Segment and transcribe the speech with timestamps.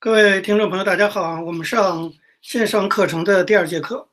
[0.00, 1.42] 各位听众朋友，大家好！
[1.42, 4.08] 我们上线上课程的第二节课。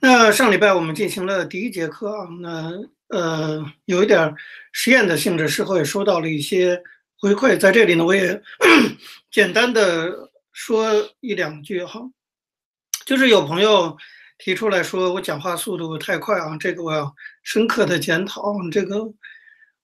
[0.00, 2.72] 那上礼拜我们进行了第一节课啊，那
[3.08, 4.32] 呃有一点
[4.70, 6.80] 实验的性质，事后也收到了一些
[7.18, 8.40] 回馈，在这里呢，我也
[9.32, 12.00] 简单的说一两句哈。
[13.04, 13.96] 就是有朋友
[14.38, 17.12] 提出来说我讲话速度太快啊，这个我要
[17.42, 18.54] 深刻的检讨。
[18.70, 19.04] 这个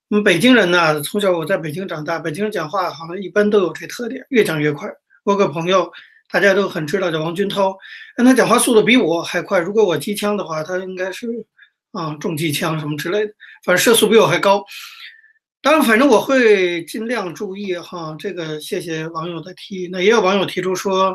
[0.09, 4.89] 我们北京人呢，从小我在北京长大，北京人讲话好像一般都有这特点，越讲越快。
[5.25, 5.91] 我有个朋友，
[6.31, 7.77] 大家都很知道，叫王军涛，
[8.15, 9.59] 但他讲话速度比我还快。
[9.59, 11.27] 如果我机枪的话，他应该是
[11.91, 13.33] 啊重机枪什么之类的，
[13.65, 14.63] 反正射速比我还高。
[15.61, 18.15] 当然，反正我会尽量注意哈。
[18.17, 19.89] 这个谢谢网友的提议。
[19.91, 21.13] 那也有网友提出说，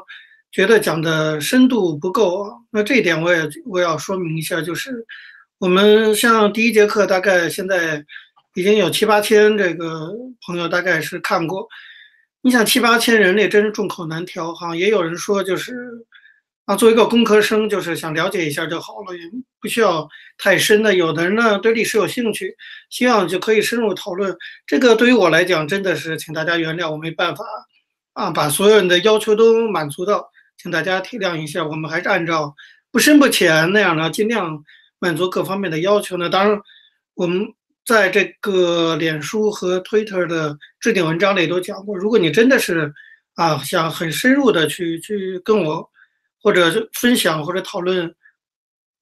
[0.50, 2.46] 觉得讲的深度不够。
[2.70, 5.06] 那这一点我也我要说明一下，就是
[5.56, 8.04] 我们像第一节课，大概现在
[8.54, 10.12] 已经有七八千这个
[10.46, 11.66] 朋友大概是看过。
[12.42, 14.74] 你想七八千人，那真是众口难调哈。
[14.74, 15.74] 也有人说，就是
[16.64, 19.22] 啊，作为一个工科生，就是想了解一下就好了，也
[19.60, 20.92] 不需要太深的。
[20.94, 22.56] 有的人呢，对历史有兴趣，
[22.90, 24.36] 希望就可以深入讨论。
[24.66, 27.44] 这个对于我来讲，真的是请大家原谅，我没办法
[28.14, 31.64] 啊，把所有人的要求都满足到，请大家体谅一下。
[31.64, 32.54] 我们还是按照
[32.90, 34.64] 不深不浅那样的，尽量
[34.98, 36.28] 满足各方面的要求呢。
[36.28, 36.60] 当然，
[37.14, 37.54] 我们。
[37.84, 42.92] 在这个脸书和 Twitter 的置顶文章里都讲过，如果你真的是
[43.34, 45.90] 啊想很深入的去去跟我
[46.40, 48.14] 或者分享或者讨论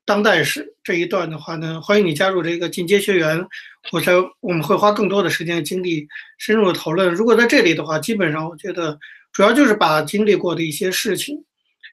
[0.07, 3.47] 当代史这一段的话呢，欢迎你加入这个进阶学员，
[3.93, 7.13] 我才我们会花更多的时间精力深入的讨论。
[7.13, 8.99] 如果在这里的话，基本上我觉得
[9.33, 11.45] 主要就是把经历过的一些事情，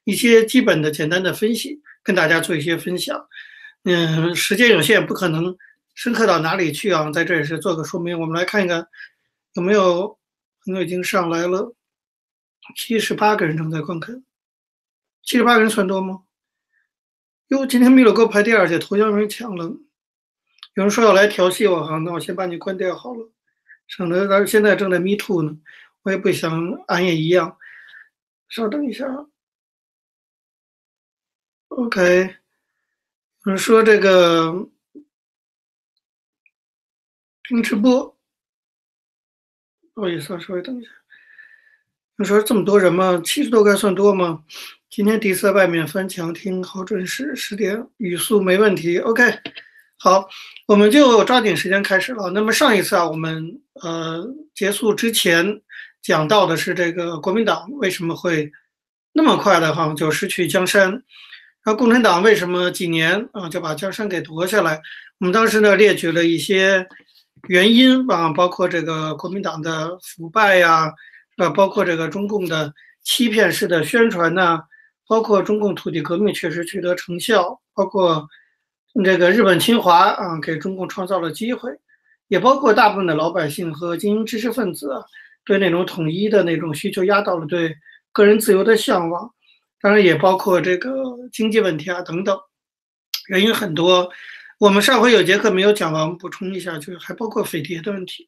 [0.05, 3.21] 一些基本的简单的分析跟大家做一些分享。
[3.83, 5.55] 嗯，时间有限，不可能。
[5.97, 7.09] 深刻到哪里去啊？
[7.11, 8.19] 在这里是做个说明。
[8.19, 8.87] 我们来看一看，
[9.53, 10.19] 有没有
[10.63, 11.73] 朋友已经上来了？
[12.75, 14.23] 七十八个人正在观看，
[15.23, 16.21] 七十八个人算多吗？
[17.47, 19.65] 哟，今天米洛哥排第二，届，头像人抢了。
[20.75, 23.31] 有人说要来调戏我哈，那我先把你关掉好了，
[23.87, 25.57] 省得咱现在正在 me too 呢，
[26.03, 27.57] 我也不想，俺也一样。
[28.49, 29.07] 稍等一下
[31.69, 32.35] ，OK。
[33.45, 34.69] 有人说这个。
[37.47, 38.13] 听直播，
[39.93, 40.91] 不好意思啊，稍微等一下。
[42.17, 43.21] 你说这么多人吗？
[43.23, 44.43] 七十多个算多吗？
[44.89, 48.97] 今天第四外面翻墙听，好准时，十点语速没问题。
[48.97, 49.23] OK，
[49.95, 50.27] 好，
[50.67, 52.29] 我们就抓紧时间开始了。
[52.31, 55.61] 那么上一次啊，我们呃结束之前
[56.01, 58.51] 讲到的是这个国民党为什么会
[59.13, 61.01] 那么快的哈就失去江山，然
[61.73, 64.81] 后共产党为什么几年啊就把江山给夺下来？
[65.19, 66.85] 我们当时呢列举了一些。
[67.47, 70.91] 原因啊，包括这个国民党的腐败呀，
[71.37, 74.61] 呃，包括这个中共的欺骗式的宣传呐，
[75.07, 78.27] 包括中共土地革命确实取得成效，包括
[79.03, 81.71] 这个日本侵华啊，给中共创造了机会，
[82.27, 84.91] 也包括大部分的老百姓和精英知识分子
[85.45, 87.73] 对那种统一的那种需求压倒了对
[88.11, 89.31] 个人自由的向往，
[89.79, 90.91] 当然也包括这个
[91.31, 92.37] 经济问题啊等等，
[93.29, 94.09] 原因很多。
[94.59, 98.27] 我们上回有节课没有讲完，我们补充一下，就是还包括匪谍的问题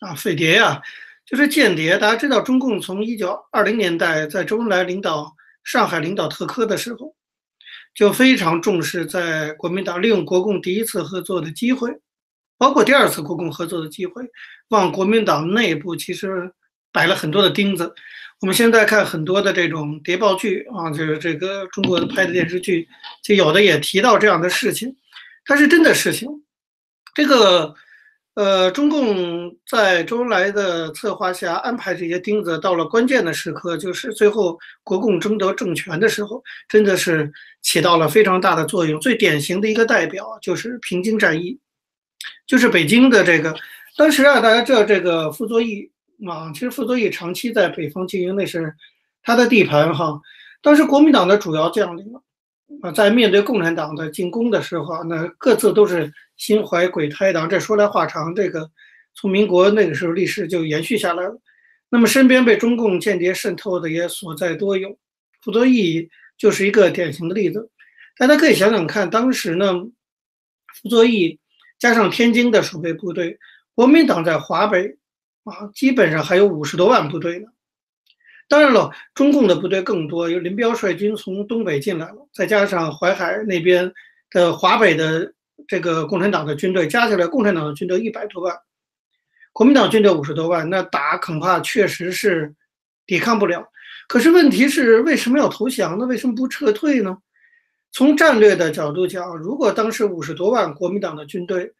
[0.00, 0.82] 啊，匪谍呀，
[1.24, 1.96] 就是间谍。
[1.96, 5.32] 大家知道，中共从一九二零年代在周恩来领导
[5.62, 7.14] 上海领导特科的时候，
[7.94, 11.88] 就非常重视在国民党利用国共第一次合作的机会，
[12.56, 14.24] 包括第二次国共合作的机会，
[14.70, 16.52] 往国民党内部其实
[16.90, 17.94] 摆了很多的钉子。
[18.40, 22.88] 我们现在看很多的这种谍报剧啊，就是这个中国拍的电视剧，
[23.22, 24.96] 就有的也提到这样的事情。
[25.48, 26.28] 它是真的事情，
[27.14, 27.74] 这个，
[28.34, 37.32] 呃，中共在周恩来的策划下安排这些钉子，到了关键的时刻，就是最后国共争夺政权的时候，真的是
[37.62, 39.00] 起到了非常大的作用。
[39.00, 41.58] 最典型的一个代表就是平津战役，
[42.46, 43.56] 就是北京的这个，
[43.96, 45.90] 当时啊，大家知道这个傅作义
[46.28, 48.76] 啊，其实傅作义长期在北方经营，那是
[49.22, 50.20] 他的地盘哈。
[50.60, 52.04] 当时国民党的主要将领。
[52.82, 57.48] 啊，在面对共产党的进攻的时候，那各自都是心怀鬼胎党。
[57.48, 58.70] 这说来话长，这个
[59.14, 61.40] 从民国那个时候历史就延续下来了。
[61.90, 64.96] 那么身边被中共间谍渗透的也所在多有，
[65.40, 67.70] 傅作义就是一个典型的例子。
[68.16, 69.72] 大家可以想想看，当时呢，
[70.82, 71.40] 傅作义
[71.78, 73.38] 加上天津的守备部队，
[73.74, 74.98] 国民党在华北
[75.44, 77.46] 啊，基本上还有五十多万部队呢。
[78.48, 83.92] 当然了，中共的部队更多，有林彪率军从东北进来了，再加上淮海那边
[84.30, 85.32] 的华北的
[85.66, 88.56] 这个共产党的军队，加起来共产党的军队一百多万，
[89.52, 92.54] 国民党军队五十多万，那打恐怕确实是
[93.06, 93.70] 抵抗不了。
[94.06, 96.06] 可是问题是，为什么要投降呢？
[96.06, 97.18] 为什么不撤退呢？
[97.92, 101.72] 从战略的角度讲，如果当时五十多万国民党的军队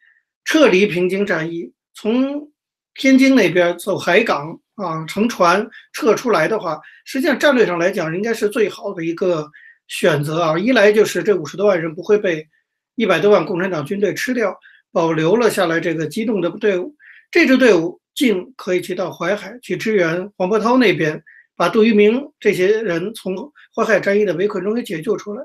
[0.44, 2.50] 撤离平津战役，从
[2.94, 9.50] 天津那边走海港啊，乘船撤出来的话，实际上战略上来讲，应该是最好的一个
[9.88, 10.58] 选择啊。
[10.58, 12.46] 一来就是这五十多万人不会被
[12.94, 14.56] 一百多万共产党军队吃掉，
[14.92, 16.94] 保留了下来这个机动的队伍，
[17.30, 21.20] 这支队伍尽可以去到淮海去支援黄伯韬那边，
[21.56, 23.36] 把杜聿明这些人从
[23.74, 25.42] 淮海战役的围困中给解救出来。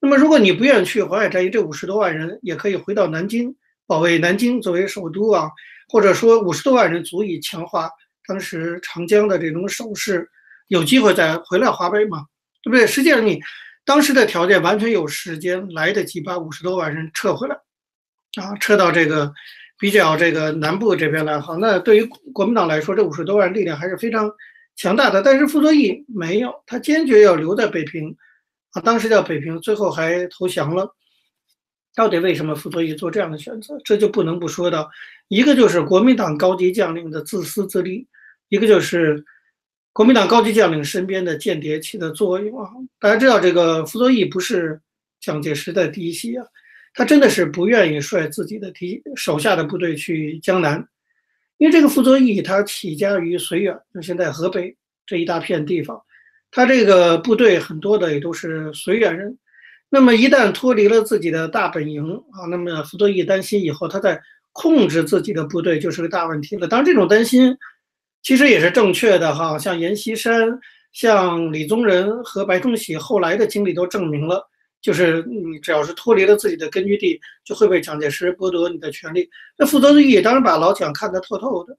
[0.00, 3.54] 那么，如果你不愿意去淮海战役，这五十多万人也可以回到南京，
[3.86, 5.48] 保卫南京作为首都啊，
[5.88, 7.90] 或者说五十多万人足以强化
[8.28, 10.28] 当时长江的这种守势，
[10.66, 12.26] 有机会再回来华北嘛，
[12.62, 12.86] 对不对？
[12.86, 13.40] 实际上，你
[13.86, 17.56] 当时的条件完全有时间来得及把五十多万人撤回来，
[18.36, 19.32] 啊，撤到这个
[19.78, 21.40] 比较这个南部这边来。
[21.40, 22.04] 好，那对于
[22.34, 24.30] 国民党来说，这五十多万力量还是非常
[24.76, 25.22] 强大的。
[25.22, 28.14] 但是傅作义没有，他坚决要留在北平。
[28.72, 30.94] 啊，当时叫北平，最后还投降了。
[31.94, 33.78] 到底为什么傅作义做这样的选择？
[33.82, 34.90] 这就不能不说到，
[35.28, 38.06] 一个就是国民党高级将领的自私自利，
[38.48, 39.24] 一个就是
[39.92, 42.70] 国民党高级将领身边的间谍起的作用啊。
[42.98, 44.80] 大家知道，这个傅作义不是
[45.20, 46.46] 蒋介石的嫡系啊，
[46.94, 50.86] 他真的是不愿意率自己的嫡手下的部队去江南，
[51.58, 56.00] 因为这个傅作义他起家于绥远，就现在河北这一大片地方。
[56.50, 59.36] 他这个部队很多的也都是绥远人，
[59.90, 64.18] 那么一旦脱离了自己的大本营啊，那么傅作义担心以后他在
[64.52, 66.66] 控制自己的部队就是个大问题了。
[66.66, 67.54] 当然，这种担心
[68.28, 69.58] 其实也是正确的哈。
[69.58, 70.60] 像阎锡山、
[70.92, 74.46] 像李宗仁和白崇禧后来的经历都证明了，
[74.82, 79.26] 就是你只要是脱离了自己的根据地，就会被蒋介石剥夺你的权利。
[79.56, 81.74] 那傅作义当然把老蒋看得透透的，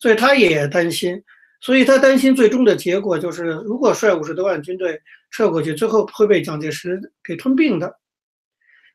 [0.00, 1.22] 所以他也担心。
[1.60, 5.00] 所以他担心最终的结果就是，如果率五十多万军队
[5.30, 8.00] 撤过去，最后会被蒋介石给吞并的。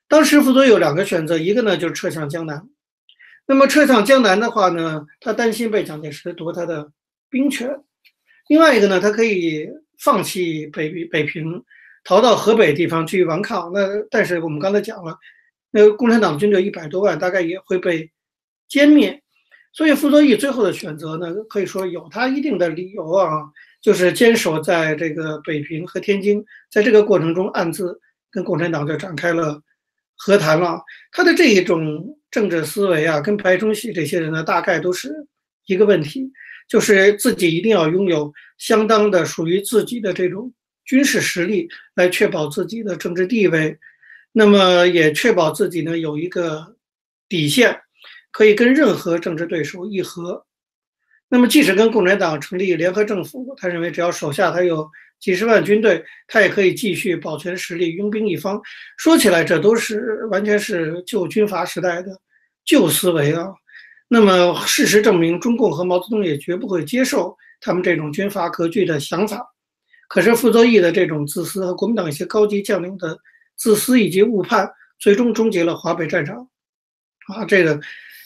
[0.09, 2.61] 当时傅作义有两个选择，一个呢就是撤向江南。
[3.49, 6.91] 那么撤向江南的话呢，他担心被蒋介石夺他的
[7.31, 7.67] 兵权；
[8.47, 9.67] 另外一个呢，他可以
[9.97, 11.63] 放弃北北平，
[12.03, 13.71] 逃到河北地方去顽抗。
[13.73, 15.17] 那但是我们刚才讲了，
[15.71, 18.11] 那共产党军队一百多万，大概也会被
[18.69, 19.19] 歼灭。
[19.73, 23.49] 所以傅作义最后的选择呢，可以说有他一定的理由啊，
[23.81, 27.99] 就是坚守在这个北平和天津，在这个过程中暗自
[28.29, 29.59] 跟共产党就展开了
[30.15, 30.83] 和谈了。
[31.11, 35.13] 他的这一种政治思维啊，跟白崇禧这些人呢，大概都是
[35.65, 36.31] 一个问题，
[36.67, 40.53] 就是自己一定要拥有相当的属于自己的这种
[40.85, 43.77] 军事实力，来确保自己的政治地位，
[44.31, 46.75] 那么也确保自己呢有一个
[47.27, 47.79] 底线。
[48.31, 50.45] 可以跟任何政治对手议和，
[51.29, 54.87] 那么即使跟共产党成立联合政府，他认为只要手下他有
[55.19, 58.61] 几十万军队，他也可以继续保全实力，拥兵一方。
[58.97, 62.11] 说起来，这都是完全是旧军阀时代的
[62.65, 63.47] 旧思维啊。
[64.07, 69.45] 那么事实证明，中共和毛泽东也绝不会接受他们这种军阀割据的想法。
[70.07, 73.17] 可是傅作义的这种自私和国民党一些高级将领的
[73.55, 76.47] 自私以及误判，最终终结了华北战场。
[77.27, 77.79] 啊，这个。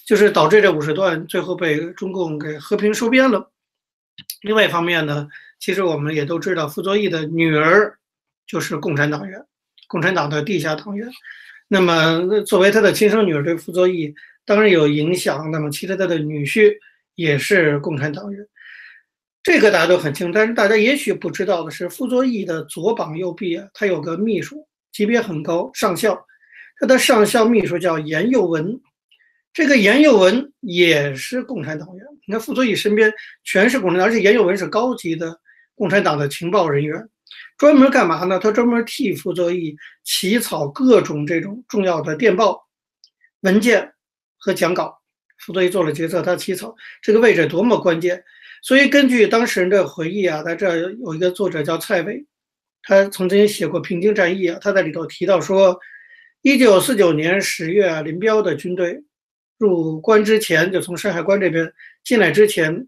[0.06, 3.50] 就是导致这五十多万最后被中共给和平收编了。
[4.42, 5.25] 另外一方面呢，
[5.63, 7.97] 其实我们也都知道，傅作义的女儿
[8.45, 9.42] 就是共产党员，
[9.88, 11.09] 共产党的地下党员。
[11.69, 14.14] 那么作为他的亲生女儿，对傅作义
[14.45, 15.49] 当然有影响。
[15.52, 16.76] 那么其实他的女婿
[17.16, 18.45] 也是共产党员，
[19.42, 20.33] 这个大家都很清楚。
[20.33, 26.26] 但是大家也许不知道的是，傅作义的左膀右臂啊，他有个秘书，级别很高，上校。
[26.78, 28.81] 他的上校秘书叫严幼文。
[29.54, 33.09] 这个严幼文也是共产党员，你看傅作义身边
[33.45, 35.40] 全是共产党，而且严幼文是高级的
[35.75, 37.09] 共产党的情报人员，
[37.57, 38.39] 专门干嘛呢？
[38.39, 42.68] 他专门替傅作义起草各种这种重要的电报、
[43.42, 43.94] 文件
[44.37, 45.01] 和讲稿。
[45.39, 48.23] 傅作义做了决策，他起草，这个位置多么关键！
[48.61, 52.25] 所以根据当事人的回忆啊，在这有一个作者叫蔡伟，
[52.83, 55.77] 他曾经写过平津战役啊，他在里头提到说，
[56.44, 59.03] 一九四九年十月啊，林彪的军队。
[59.59, 61.71] 入关之前，就从山海关这边
[62.03, 62.87] 进来之前，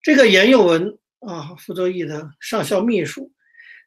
[0.00, 3.30] 这个严幼文啊，傅作义的上校秘书，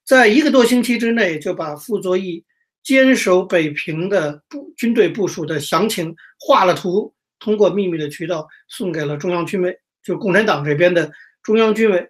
[0.03, 2.43] 在一个多星期之内就把傅作义
[2.83, 11.11] 坚守北平的部军队部署的详情画了图，通过秘密的渠道送给了中央军委，就共产党这边的
[11.41, 12.09] 中央军委。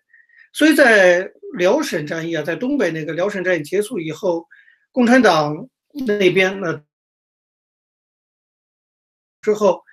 [0.53, 4.47] 所以在辽沈战役啊，在东北那个辽沈战役结束以后，
[4.91, 5.69] 共产党
[6.05, 6.83] 那边呢
[9.41, 9.83] 之后。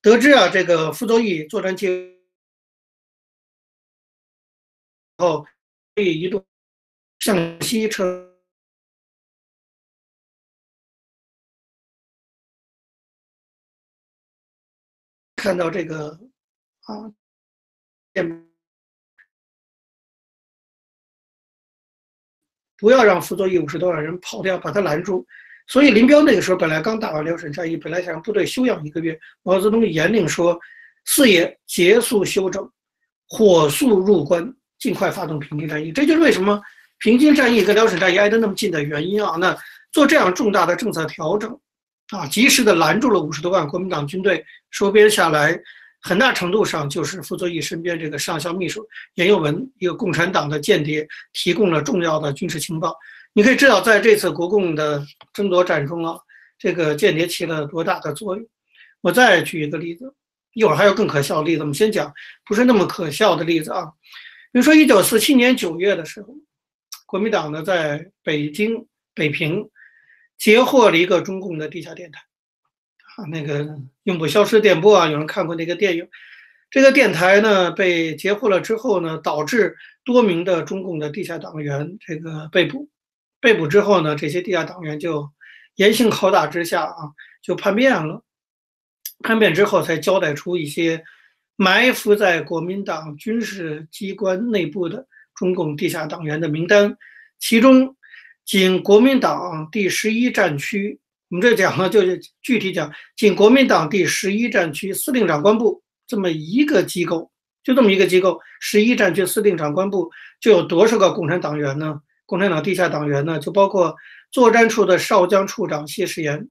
[0.00, 1.88] 得知啊，这个傅作义作战计
[5.18, 5.44] 后，
[5.94, 6.44] 可以一度
[7.18, 8.24] 向西撤。
[15.36, 16.18] 看到这个
[16.82, 17.12] 啊，
[22.76, 25.26] 不要让傅作义五十多万人跑掉，把他拦住。
[25.66, 30.58] 所以林彪那个时候本来刚打完辽沈战役，本来想让部队休养一个月，毛泽东严令说
[31.06, 32.72] ：“四野结束休整，
[33.28, 36.60] 火速入关，尽快发动平津战役。”这就是为什么
[37.00, 39.36] 平津战役跟辽沈战役挨得那么近的原因啊！
[39.38, 39.56] 那
[39.92, 41.56] 做这样重大的政策调整，
[42.10, 45.58] 啊，及时的拦住了五十多万国民党军队收编下来，
[46.02, 52.96] 很大程度上就是傅作义身边这个上校秘书严幼文，一个共产党的间谍，提供了重要的军事情报。
[53.32, 55.00] 你可以知道，在这次国共的
[55.32, 56.18] 争夺战中啊，
[56.58, 58.44] 这个间谍起了多大的作用。
[59.00, 60.12] 我再举一个例子，
[60.54, 61.60] 一会儿还有更可笑的例子。
[61.60, 62.12] 我们先讲
[62.44, 63.86] 不是那么可笑的例子啊。
[64.50, 66.34] 比如说，一九四七年九月的时候，
[67.06, 69.68] 国民党呢在北京北平
[70.38, 72.20] 截获了一个中共的地下电台，
[73.16, 76.08] 啊，那个永不消失电波啊，有人看过那个电影。
[76.70, 82.88] 这个电台呢被截获了之后呢，导致多名的中共的地下党员这个被捕。
[83.40, 85.30] 被捕之后呢，这些地下党员就
[85.76, 87.12] 严刑拷打之下啊，
[87.42, 88.22] 就叛变了。
[89.20, 91.02] 叛变之后才交代出一些
[91.60, 96.96] 埋伏在国民党军事机关内部的中共地下党员的名单，
[97.40, 97.96] 其中
[98.44, 107.28] 仅国民党第十一战区，我们这讲呢就是具体讲，仅国民党第十一战区司令长官部这么一个机构，
[107.64, 110.08] 就这么一个机构，十一战区司令长官部
[110.40, 112.00] 就有多少个共产党员呢？
[112.24, 113.96] 共产党地下党员呢，就包括
[114.30, 116.48] 作战处的少将处长谢世炎，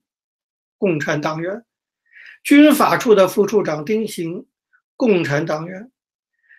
[0.77, 1.61] 共产党员；
[2.43, 4.45] 军法处的副处长丁行，
[4.97, 5.81] 共产党员；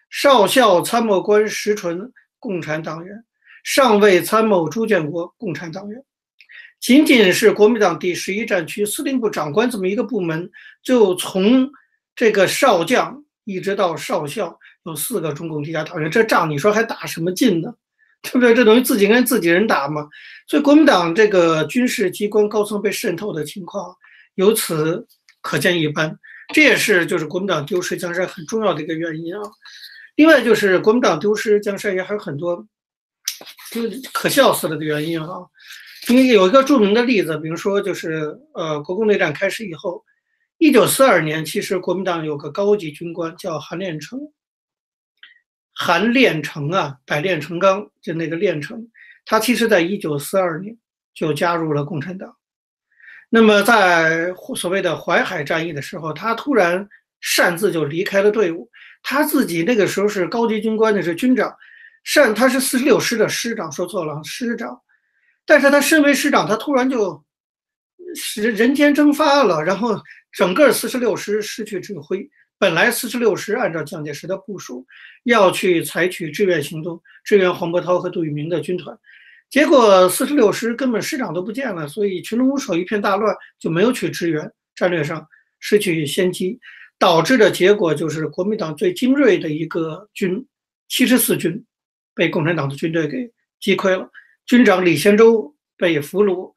[0.09, 3.15] 少校参谋官石纯，共产党员；
[3.63, 6.03] 上尉参谋朱建国，共产党员。
[6.81, 10.49] 仅仅是国民党第十一战区司令部长官这么一个部门，
[10.83, 11.69] 就从
[12.15, 16.09] 这个少将一直到少校，有四个中共地下党员。
[16.09, 17.75] 这仗你说还打什么劲呢？
[18.23, 18.55] 对不对？
[18.55, 20.09] 这等于自己跟自己人打嘛。
[20.47, 23.93] 所以国民党这个军事机关高层被渗透的情况，
[24.37, 25.07] 由此
[25.41, 26.17] 可见一斑。
[26.55, 29.43] 这也是就是国民党丢失江山很重要的一个原因啊。
[30.17, 32.67] 另外就是国民党丢失江山也还有很多，
[33.71, 35.27] 就可笑死了的原因啊。
[36.09, 40.03] 因为有一个著名的例子，比如说就是呃，国共内战开始以后，
[40.57, 44.19] 一九四二年，其实国民党有个高级军官叫韩练成。
[45.81, 48.89] 韩练成啊，百炼成钢，就那个练成，
[49.25, 50.77] 他其实在一九四二年
[51.15, 52.35] 就加入了共产党。
[53.31, 56.89] 那么在所谓的淮海战役的时候，他突然
[57.21, 58.69] 擅自就离开了队伍。
[59.03, 61.55] 他自己那个时候是高级军官，那是军长，
[62.05, 64.81] 擅他是四十六师的师长，说错了，师长。
[65.47, 67.23] 但是他身为师长，他突然就
[68.37, 70.01] 人人间蒸发了，然后
[70.33, 72.29] 整个四十六师失去指挥。
[72.59, 74.85] 本来四十六师按照蒋介石的部署，
[75.23, 78.99] 要去采取支援行动，支援黄伯韬和杜聿明的军团，
[79.51, 85.27] 结果四十六师根本师长都不见了，所以群龙无首，一片大乱，就没有去支援，战略上
[85.61, 86.59] 失去先机，
[86.99, 90.47] 导致的结果就是国民党最精锐的一个军
[90.89, 91.65] 七十四军
[92.15, 94.11] 被共产党的军队给击溃了，
[94.47, 96.53] 军长李先洲被俘虏，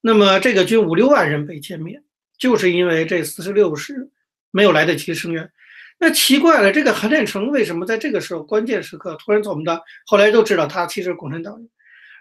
[0.00, 2.02] 那么这个军五六万人被歼灭，
[2.38, 4.10] 就是因为这四十六师。
[4.56, 5.50] 没有来得及声援，
[5.98, 9.82] 那奇怪了，这个韩练成为什么在这个时候关键时刻突然怎么的？
[10.06, 11.68] 后来都知道他其实共产党员，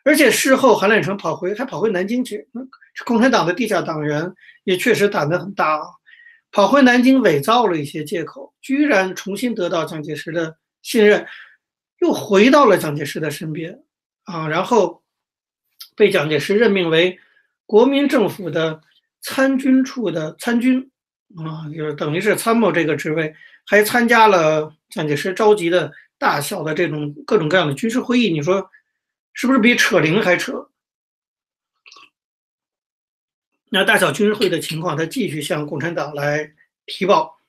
[0.04, 2.62] 而且事后韩练成跑回还跑回南京去，那
[3.06, 4.32] 共产党的地下党员
[4.64, 5.86] 也确实胆子很大啊，
[6.52, 11.26] 跑回南京伪造了一些借口，居然重新得到蒋介石的信任，
[12.02, 13.80] 又回到了蒋介石的身边
[14.24, 15.02] 啊，然后
[15.96, 17.18] 被蒋介石任命为
[17.66, 18.82] 国民政府的
[19.22, 20.90] 参军处的参军。
[21.36, 23.34] 啊，就是等于是参谋这个职位，
[23.66, 28.32] 还参加了蒋介石召集的大小的这种各种各样的军事会议。
[28.32, 28.64] 你说
[29.34, 30.70] 是不是比扯铃还扯？
[33.70, 36.52] 那大小军事会的情况，他继续向共产党来
[36.86, 37.40] 提报，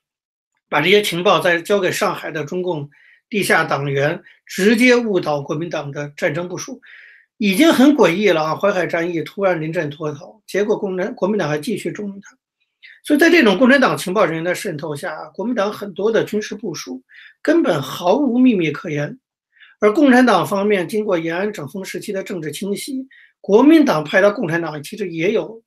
[0.70, 2.88] 把这些情报再交给上海的中共
[3.28, 6.80] 地下党员，直接误导国民党的战争部署，
[7.36, 8.56] 已经很诡异了啊！
[8.56, 12.34] 淮海战役突然临阵脱逃，结果共产国民党还继续重用他。
[13.02, 17.02] 所以在这种共产党情报人员的渗透下，国民党很多的军事部署
[17.42, 19.18] 根本毫无秘密可言。
[19.81, 23.07] 而共产党方面经过延安整风时期的政治清洗，
[23.40, 25.62] 国民党派到共产党其实也有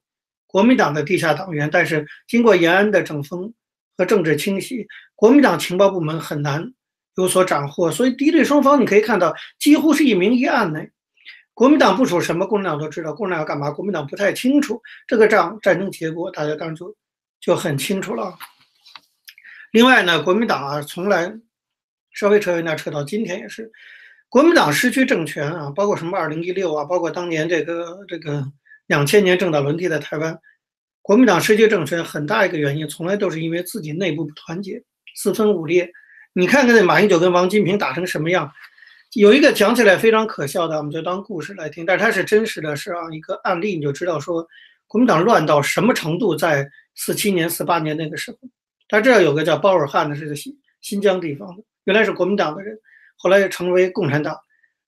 [0.48, 3.54] 国民党的地下党员，但是经过延安的整风
[3.98, 6.74] 和政治清洗，国民党情报部门很难
[7.16, 7.92] 有所斩获。
[7.92, 10.88] 所以敌对双方你可以看到，几乎是一明一暗的。
[11.54, 14.80] 国民党部署什么，共产党都知道；共产党要干嘛，国民党不太清楚。
[15.08, 16.96] 这个仗战争结果，大家当然就
[17.40, 18.38] 就很清楚了。
[19.72, 21.34] 另外呢，国民党啊，从来
[22.14, 23.72] 稍微扯远点，扯到今天也是，
[24.30, 28.46] 国民党失去政权啊，包括什么二零一六啊，包括当年这个这个
[28.88, 30.38] 两千年政党轮替在台湾，
[31.02, 34.84] 国民党失去政权很大一个原因，从来都是因为自己内部不团结，
[35.16, 35.90] 四分五裂。
[36.34, 38.52] 你看看那马英九跟王金平打成什么样？
[39.14, 41.86] 有一个讲起来非常可笑的，我们就当故事来听。
[41.86, 44.46] 但是它是真实的，是啊，一个案例，你就知道说
[44.86, 46.36] 国民党乱到什么程度。
[46.36, 48.38] 在四七年、四八年那个时候，
[48.90, 52.78] 他这有个叫包尔汉的，是个新新疆地方的，原来是国民党的人，
[53.18, 54.38] 后来又成为共产党，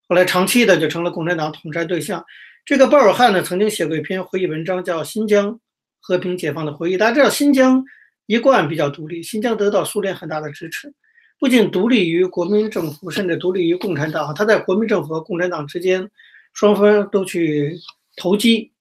[0.07, 2.23] 后来长期的就成了共产党统战对象。
[2.65, 5.59] 这个包尔汉呢，曾经写过一篇回忆文章，叫《新疆
[5.99, 6.95] 和平解放的回忆》。
[6.97, 7.83] 大家知道，新疆
[8.27, 10.93] 一贯比较独立，新疆得到苏联很大的支持。
[11.39, 14.35] 不仅独立于国民政府，甚至独立于共产党。
[14.35, 16.07] 他在国民政府和共产党之间，
[16.53, 17.75] 双方都去
[18.15, 18.71] 投机。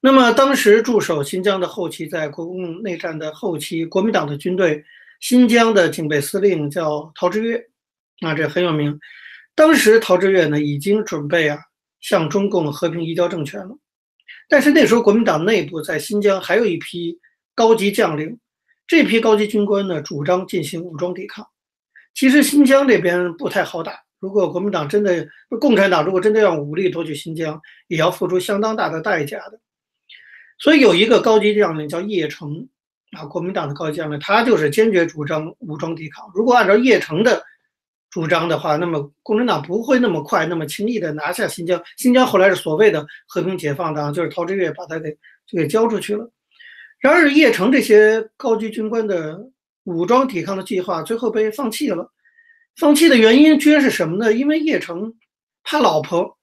[0.00, 4.84] 那么，当时驻守新疆的后期，在国共内战的后期，国民党的军队，
[5.18, 7.66] 新疆的警备司令叫陶峙岳，
[8.20, 8.98] 啊，这很有名。
[9.54, 11.58] 当时陶峙岳呢，已经准备啊，
[12.00, 13.76] 向中共和平移交政权了。
[14.48, 17.18] 但是那时候，国民党内部在新疆还有一批
[17.54, 18.38] 高级将领。
[18.86, 21.46] 这批高级军官呢，主张进行武装抵抗。
[22.14, 24.00] 其实新疆这边不太好打。
[24.18, 25.28] 如果国民党真的、
[25.60, 29.60] 共产党如果真的要武力夺取新疆，也要付出相当大的代价的。
[30.58, 32.66] 所以有一个高级将领叫叶成，
[33.12, 36.28] 啊，国民党的高级将领，他就是坚决主张武装抵抗。
[36.34, 37.44] 如果按照叶成的
[38.18, 41.80] 主张的话，那么共产党不会那么快、那么轻易的拿下新疆。
[41.96, 45.08] 新疆后来是所谓的和平解放的，就是陶峙岳把他给
[45.46, 46.28] 就给交出去了。
[46.98, 49.38] 然而，叶城这些高级军官的
[49.84, 52.10] 武装抵抗的计划最后被放弃了。
[52.74, 54.32] 放弃的原因居然是什么呢？
[54.32, 55.14] 因为叶城
[55.62, 56.36] 怕老婆，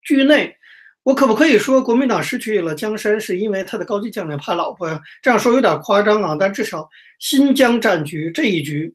[0.00, 0.56] 惧内。
[1.02, 4.98] 我可不可以说，国民党失去了江山，是因为他的高级将领怕老婆呀？
[5.20, 8.94] 这样说有点夸张啊，但至少新疆战局这一局，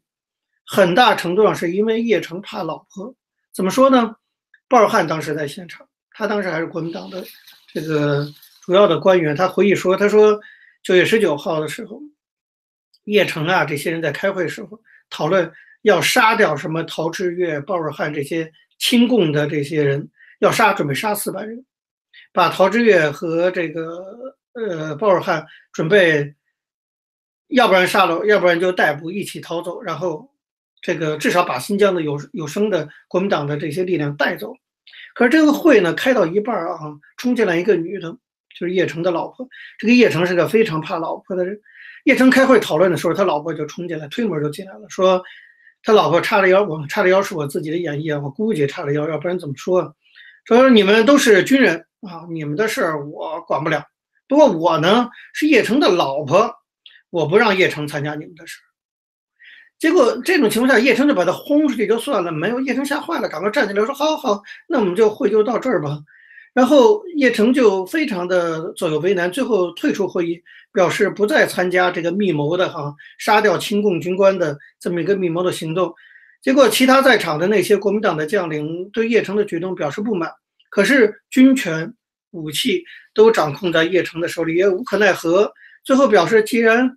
[0.65, 3.13] 很大程度上是因为叶城怕老婆。
[3.51, 4.15] 怎么说呢？
[4.67, 7.23] 鲍尔汉当时在现场，他当时还是国民党的
[7.73, 8.27] 这个
[8.61, 10.39] 主要的官员，他回忆说：“他说。”
[10.83, 11.97] 九月十九号的时候，
[13.05, 14.77] 叶城啊，这些人在开会时候
[15.09, 15.49] 讨论
[15.83, 20.05] 要杀掉什么陶峙岳、鲍尔汉这些亲共的这些人，
[20.39, 21.65] 要杀，准备杀四百人，
[22.33, 26.35] 把陶峙岳和这个呃鲍尔汉准备，
[27.47, 30.29] 要不然杀了，要不然就逮捕，一起逃走，然后
[30.83, 34.53] 这个至少把新疆的有有生的国民党的这些力量带走。
[35.15, 36.77] 可是这个会呢，开到一半啊，
[37.17, 38.15] 冲进来一个女的。
[38.55, 41.59] 就是叶城的老婆，这个叶城是个非常怕老婆的人。
[42.03, 45.19] 叶城开会讨论的时候，他老婆就冲进来，推门就进来了，说
[45.81, 49.95] 他老婆叉着腰，我叉着腰是我自己的演绎啊，我估计叉着腰，要不然怎么说？
[50.45, 53.83] 说你们都是军人啊，你们的事儿我管不了。
[54.27, 56.53] 不过我呢是叶城的老婆，
[57.09, 58.65] 我不让叶城参加你们的事儿。
[59.83, 65.99] 结果这种情况下，叶城就把他轰出去就算了，没有叶城吓坏了，赶快站起来说：好好，那我们就会就到这儿吧。
[66.53, 70.41] 然后叶城就非常的左右为难，最后退出会议，
[70.71, 75.93] 表示不再参加这个密谋的哈杀掉亲共军官的这么一个密谋的行动。
[76.41, 80.31] 结果其他在场的那些国民党的将领对叶城的举动表示不满，
[80.69, 81.93] 可是军权
[82.31, 82.81] 武器
[83.13, 85.51] 都掌控在叶城的手里，也无可奈何。
[85.83, 86.89] 最后表示，既然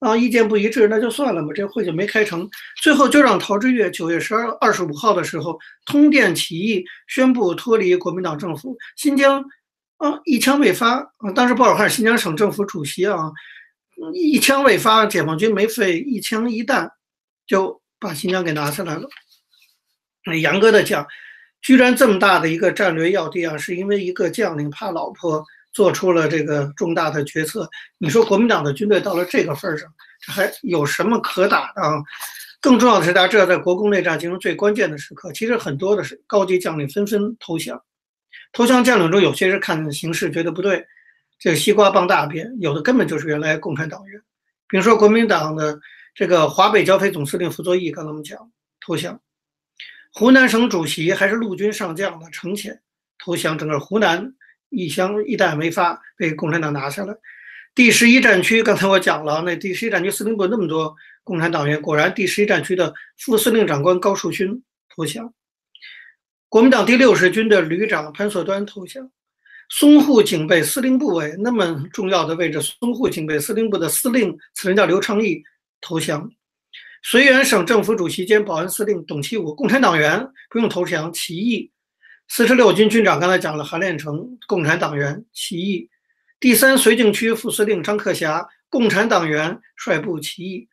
[0.00, 2.48] 啊，意见不一致，那就算了嘛，这会就没开成。
[2.82, 8.76] 最后就让陶峙岳九月十二二十五号的时候通电起义，宣布脱离国民党政府。
[8.96, 9.44] 新疆
[9.98, 13.30] 啊，一枪未发啊，当时鲍尔汉新疆省政府主席啊，
[14.14, 16.90] 一枪未发，解放军没费一枪一弹，
[17.46, 19.06] 就把新疆给拿下来了。
[20.34, 21.06] 严格的讲，
[21.60, 25.44] 居然这么大的一个战略要地啊，是因为一个将领怕老婆。
[25.72, 29.88] 做出了这个重大的决策，你说国民党的军队到了这个份上，
[30.20, 31.82] 这还有什么可打的？
[32.60, 37.80] 更重要的是，大家知道，在国共内战进入最关键的时刻，其实很多的是高级将领纷纷投降。
[38.52, 40.84] 投降将领中，有些是看形势觉得不对，
[41.38, 44.20] 这个西瓜傍大便；有的根本就是原来共产党员。
[44.68, 45.78] 比如说，国民党的
[46.14, 48.38] 这个华北剿匪总司令傅作义，刚才我们讲
[48.80, 49.14] 投降；
[50.12, 52.78] 湖南省主席还是陆军上将的程潜
[53.24, 54.34] 投降，整个湖南。
[54.70, 57.14] 一枪一弹没发，被共产党拿下了。
[57.74, 64.62] 第十一战区，刚才我讲了，那第十一战区司令部那么多共产党员，果然第十一战区的副司令长官高树勋
[64.94, 65.32] 投降。
[66.48, 69.10] 国民党第六十军的旅长潘索端投降。
[69.78, 75.40] 淞沪警备司令部委那么重要的位置，淞沪警备司令部的司令，此人叫刘昌义
[75.80, 76.28] 投降。
[77.04, 81.70] 绥远省政府主席兼保安司令董其武，共产党员，不用投降，起义。
[82.32, 85.90] 四十六军军长刚才讲了，韩练成，共产党员，起义。
[86.38, 90.68] 第三绥靖区副司令张克侠，共产党员，率部起义。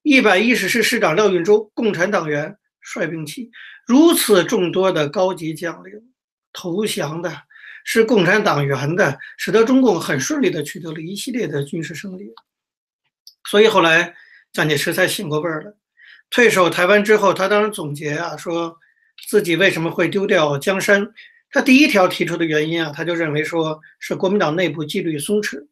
[0.00, 3.50] 一百一十师师长廖运周，共产党员，率兵起义。
[3.86, 5.92] 如此众多的高级将领
[6.50, 7.30] 投降的，
[7.84, 12.32] 是共产党员的，使得中共很顺利的取得了一系列的军事胜利。
[13.50, 14.14] 所以后来。
[14.52, 15.72] 蒋介石才醒过味儿来，
[16.28, 18.76] 退守台湾之后，他当时总结啊，说
[19.28, 21.08] 自己为什么会丢掉江山。
[21.50, 25.66] 他第一条提出的原因啊，他就认为说是国民党内部纪律松弛，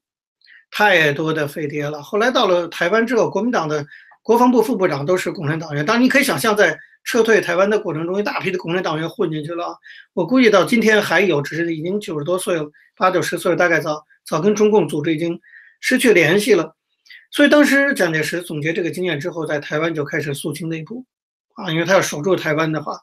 [0.71, 2.03] 太多的飞碟了。
[2.03, 3.87] 后来到了台湾之后，国民党的
[4.23, 5.85] 国防部副部长都是共产党员。
[5.85, 9.75] 当然，你可以想象，在撤退台湾的过程中，一大批的共产党员混进去了。
[10.13, 15.41] 我估计到今天还有，只是已经九十多岁了，八九十岁，大概早早跟中共组织已经
[15.81, 16.77] 失去联系了。
[17.31, 21.07] 所以当时蒋介石总结这个经验之后，在台湾就开始肃清内部，
[21.55, 22.99] 啊，因为他要守住台湾的话，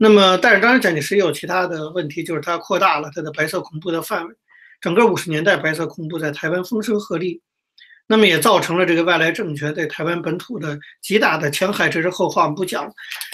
[0.00, 4.34] 那么但是当然蒋介石也有其他的问题，就是他扩大了他的白色恐怖的范围，
[4.80, 7.40] 整个五十年代白色恐怖在台湾风声鹤唳，
[8.06, 12.88] 那么也造成了这个外来政权对台湾本土的极大的戕害，这是后话我们不讲。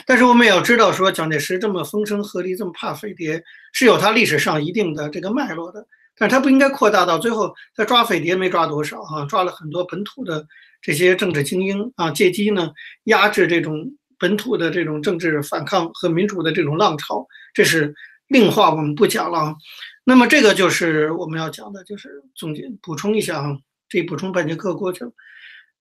[0.07, 5.87] 但是我们也要知道，说蒋介石这么风声鹤唳，这么怕匪谍，是有他历史上一定的这个脉络的。
[6.17, 10.47] 但是他不应该扩大到最后，他抓匪谍没抓多少啊，抓了很多本土的
[10.81, 12.71] 这些政治精英啊，借机呢
[13.05, 13.93] 压制这种
[14.25, 17.95] 本土的这种政治反抗和民主的这种浪潮，这是
[18.29, 19.55] 另话，我们不讲了。
[20.03, 25.13] 那么这个就是我们要讲的，就是总结补充一下啊，这补充半节课过去了，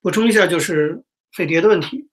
[0.01, 1.01] 补充一下就是
[1.31, 2.09] 匪谍的问题。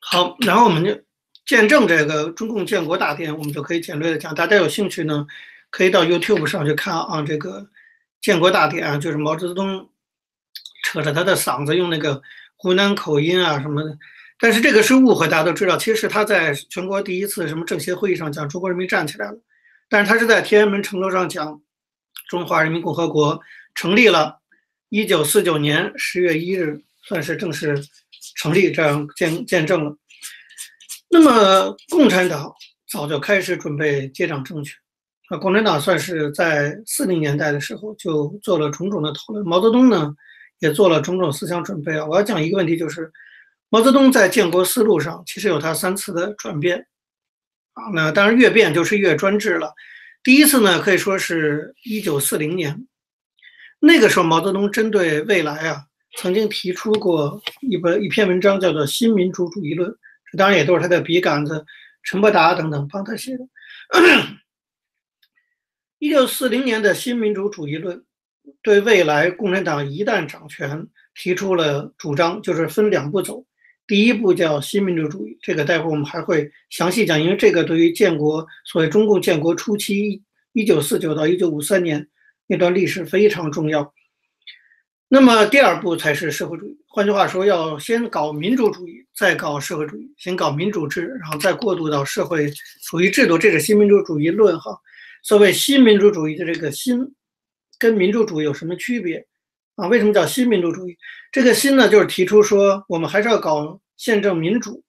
[0.00, 1.00] 好，然后我们就。
[1.46, 4.32] 见证这个中共建国大典，我们就可以简略的讲。
[4.32, 5.26] 大家有兴趣呢，
[5.68, 7.22] 可以到 YouTube 上去看啊。
[7.22, 7.68] 这个
[8.20, 9.90] 建国大典啊，就是毛泽东
[10.84, 12.22] 扯着他的嗓子用那个
[12.60, 13.98] 湖南口音啊什么的。
[14.38, 19.38] 但是这个是误会，大家都知道，其实是他在全国第一次什么政协会议上讲中国人民站起来了，
[19.88, 21.60] 但是他是在天安门城楼上讲
[22.28, 23.40] 中华人民共和国
[23.74, 24.38] 成立了。
[24.88, 27.80] 一九四九年十月一日算是正式
[28.36, 29.96] 成立，这样见见证了。
[31.08, 32.52] 那么，共产党
[32.90, 34.74] 早就开始准备接掌政权，
[35.28, 39.46] 啊，共产党算是在四零年代的时候就做了种种的讨论。
[39.46, 40.14] 毛泽东呢，
[40.60, 42.06] 也做了种种思想准备啊。
[42.06, 43.12] 我要讲一个问题，就是
[43.68, 46.86] 毛泽东在建国思路上其实有他三次的转变，
[47.72, 49.74] 啊，那当然越变就是越专制了。
[50.22, 52.86] 第一次呢，可以说是一九四零年，
[53.80, 55.84] 那个时候毛泽东针对未来啊，
[56.16, 59.90] 曾经提出过一本一篇文章，叫做《新民主主义论》。
[60.30, 61.64] 这当然也都是他的笔杆子，
[62.02, 63.44] 陈伯达等等帮他写的。
[65.98, 68.04] 一九四零年的新民主主义论，
[68.62, 73.44] 对未来共产党一旦掌权提出了主张，就是分两步走。
[73.86, 80.22] 第一步叫新民主主义，这个待会儿我们还会详细讲，因为这个对于建国，所谓中共建国初期，
[80.52, 82.06] 一九四九到一九五三年
[82.46, 83.92] 那段历史非常重要。
[85.08, 86.78] 那么第二步才是社会主义。
[86.86, 92.48] 换句话说，要先搞民主主义，再搞社会主义；先搞民主制，然后再过渡到社会
[92.88, 93.36] 主义制度。
[93.36, 94.70] 这是新民主主义论哈。
[95.24, 96.96] 所谓新民主主义的这个“新”，
[97.80, 99.26] 跟民主主义有什么区别
[99.74, 99.88] 啊？
[99.88, 100.96] 为什么叫新民主主义？
[101.32, 104.84] 这个“新”呢，就是提出说，我们还是要搞宪政民主，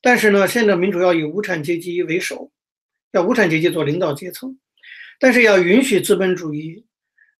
[0.00, 2.52] 但是呢，宪政民主要以无产阶级为首，
[3.12, 4.56] 要无产阶级做领导阶层，
[5.18, 6.86] 但是要允许资本主义。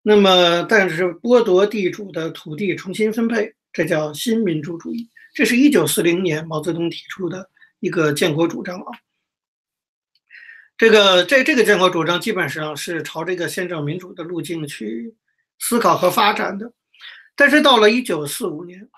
[0.03, 5.07] 那么，但是剥夺地主的土地重新分配，这叫新民主主义。
[5.33, 7.49] 这是一九四零年毛泽东提出的
[7.79, 8.91] 一个建国主张啊。
[10.81, 15.13] 这个这这个建国主张基本上是朝这个宪政民主的路径去
[15.59, 16.73] 思考和发展的。
[17.35, 18.89] 但是到了一九四五年，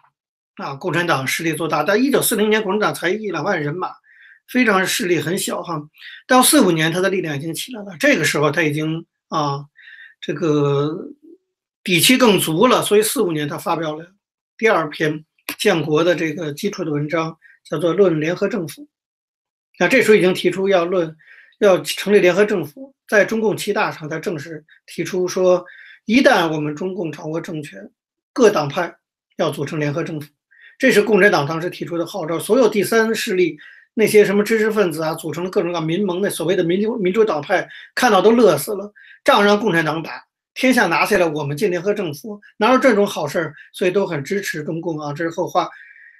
[0.56, 1.84] 啊，共产党势力做大。
[1.84, 3.89] 但一九四零年共产党才一两万人马，
[4.48, 5.84] 非常势力很小哈。
[6.26, 7.98] 到四五年，他的力量已经起来了。
[8.00, 9.65] 这个时候，他已经啊。
[10.22, 11.10] 这个
[11.84, 14.10] 底气更足了，所以四五年他发表了
[14.58, 15.26] 第二篇
[15.58, 17.38] 建国的这个基础的文章，
[17.69, 18.84] 叫做《论联合政府》。
[19.78, 21.13] 那这时候已经提出要论
[21.63, 25.63] 要成立联合政府，在中共七大上，他正式提出说，
[26.06, 27.89] 一旦我们中共掌握政权，
[28.34, 28.93] 各党派
[29.38, 30.28] 要组成联合政府。
[30.78, 33.58] 这是共产党当时提出的号召，所有第三势力
[33.93, 38.91] 那些什么知识分子啊，组成了各种各样民盟的所谓的民主民主党派，看到都乐死了。
[39.23, 40.21] 仗让共产党打，
[40.54, 43.54] 天下拿下来，我们建联合政府，哪有这种好事儿？
[43.71, 45.69] 所以都很支持中共啊，这是后话。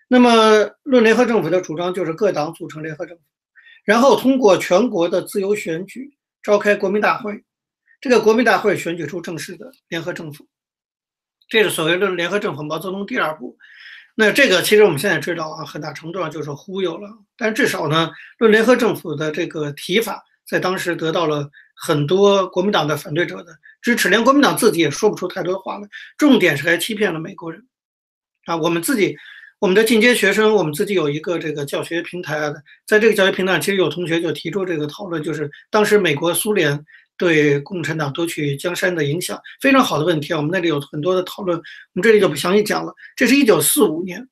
[0.08, 3.24] 那么论联合政府的主张就是各党组成联合政府，
[3.84, 7.44] 然后通过全国的自由选举召开国民大会，
[8.00, 10.48] 这个国民大会选举出正式的联合政府，
[11.48, 12.64] 这是所谓论联合政府。
[12.64, 13.58] 毛泽东第二步，
[14.16, 17.10] 那这个其实我们现在知道啊，很大程度上就是忽悠了。
[17.38, 25.88] 但至少呢，论联合政府的这个提法，在当时得到了很多国民党的反对者的支持，连国民党自己也说不出太多话来。
[26.18, 27.66] 重点是还欺骗了美国人
[28.46, 28.56] 啊！
[28.56, 29.18] 我们自己，
[29.64, 32.38] 我们的进阶学生，我们自己有一个这个教学平台，
[32.86, 36.86] 在这个教学平台，其实有同学就提出这个讨论，就是当时美国、苏联。
[37.16, 42.94] 对共产党夺取江山的影响非常好的问题啊，我们那里有很多的讨论，我们这里就不详细讲了。
[43.16, 44.28] 这是一九四五年，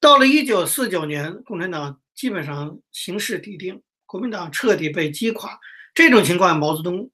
[0.00, 5.60] 到了一九四九年，共产党基本上形势底定，国民党彻底被击垮。
[5.94, 7.08] 这种情况，毛泽东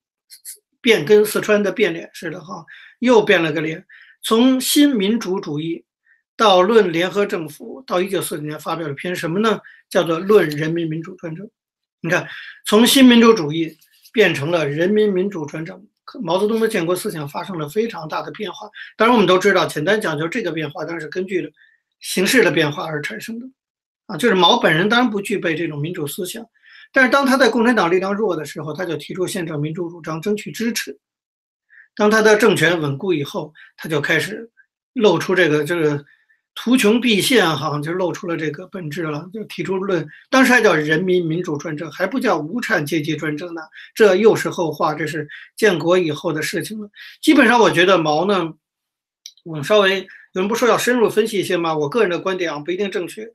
[0.81, 2.65] 变跟四川的变脸似的哈，
[3.01, 3.85] 又变了个脸，
[4.23, 5.85] 从新民主主义
[6.37, 9.61] 到论联合政府，到一九四九年发表了篇什么呢？
[9.89, 11.47] 叫做《论人民民主专政》。
[12.01, 12.29] 你看，
[12.67, 13.77] 从新民主主义。
[14.13, 15.87] 变成了人民民主专政，
[16.23, 18.67] 毛泽东的建国思想发生了非常大的变化。
[18.97, 21.53] 当然，我们都知道，简单讲就这个变化，当然是根据
[22.01, 23.47] 形势的变化而产生的。
[24.07, 26.43] 啊，就是毛本人当然不具备这种民主思想，
[26.95, 30.99] 但是当他在共产党力量弱的时候，他就提出宪政民主主张，争取支持。
[31.95, 34.51] 当他的政权稳固以后，他就开始
[34.95, 36.03] 露出这个这个。
[36.59, 43.61] 图穷匕现，哈，就露出了这个本质了，就提出论，当时还叫人民民主专政，还不叫无产阶级专政呢，
[43.95, 46.89] 这又是后话，这是建国以后的事情了。
[47.21, 48.55] 基本上，我觉得毛呢，
[49.45, 50.01] 我们稍微
[50.33, 51.77] 有人不说要深入分析一些吗？
[51.77, 53.29] 我个人的观点啊，不一定正确，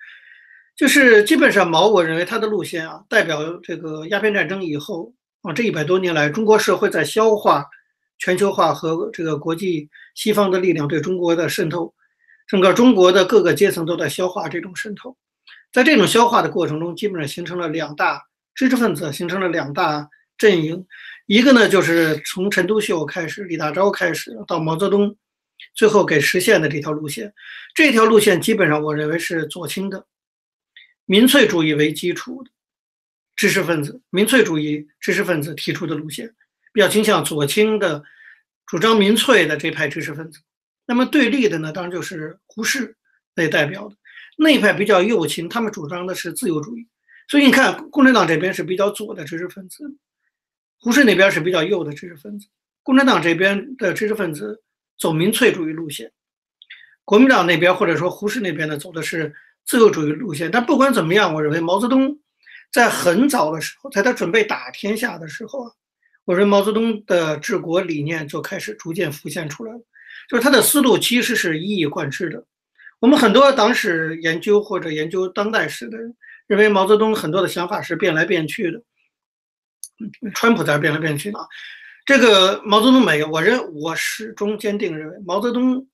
[0.75, 7.67] 就是基本上毛，我认为他的路线啊，代表这个鸦片战争以后啊，这一百多年来，中国社会在消化
[8.17, 11.93] 全球化和这个国际西方的力量对中国的渗透。
[12.51, 15.15] 整个中国的各个阶层都在消化这种渗透，
[15.71, 18.21] 在这种消化的过程中，基本上形成了两大
[18.53, 20.85] 知识分子，形成了两大阵营。
[21.27, 25.15] 一个呢，就是从陈独秀开始、李大钊开始到毛泽东，
[25.73, 27.33] 最后给实现的这条路线。
[27.73, 30.05] 这条路线基本上我认为是左倾的，
[31.05, 32.51] 民粹主义为基础的
[33.37, 36.35] 知识分子，民粹主义知识分子提出的路线，
[36.73, 38.03] 比较倾向左倾的，
[38.65, 40.41] 主张民粹的这派知识分子。
[40.85, 42.95] 那么对立的呢，当然就是胡适
[43.35, 43.95] 为代表的
[44.37, 46.87] 那一派比较右倾，他们主张的是自由主义。
[47.27, 49.95] 所以你看，共产党这边是比较左的知识分子，
[50.79, 52.47] 胡适那边是比较右的知识分子。
[52.83, 54.63] 共产党这边的知识分子
[54.97, 56.11] 走民粹主义路线，
[57.05, 60.51] 国民党那边或者说胡适那边呢走的是自由主义路线。
[60.51, 62.19] 但不管怎么样，我认为毛泽东
[62.71, 65.71] 在很早的时候，在他准备打天下的时候啊，
[66.25, 69.81] 我认为毛泽东的治国理念就开始逐渐浮现出来了。
[70.29, 72.45] 就是他的思路其实是一以贯之的。
[72.99, 76.15] 我们很多党史研究或者研究当代史的人
[76.47, 78.81] 认为，毛泽东很多的想法是变来变去的。
[80.33, 81.39] 川普在变来变去的，
[82.05, 83.27] 这个毛泽东没有。
[83.29, 85.87] 我认我始终坚定认为，毛泽东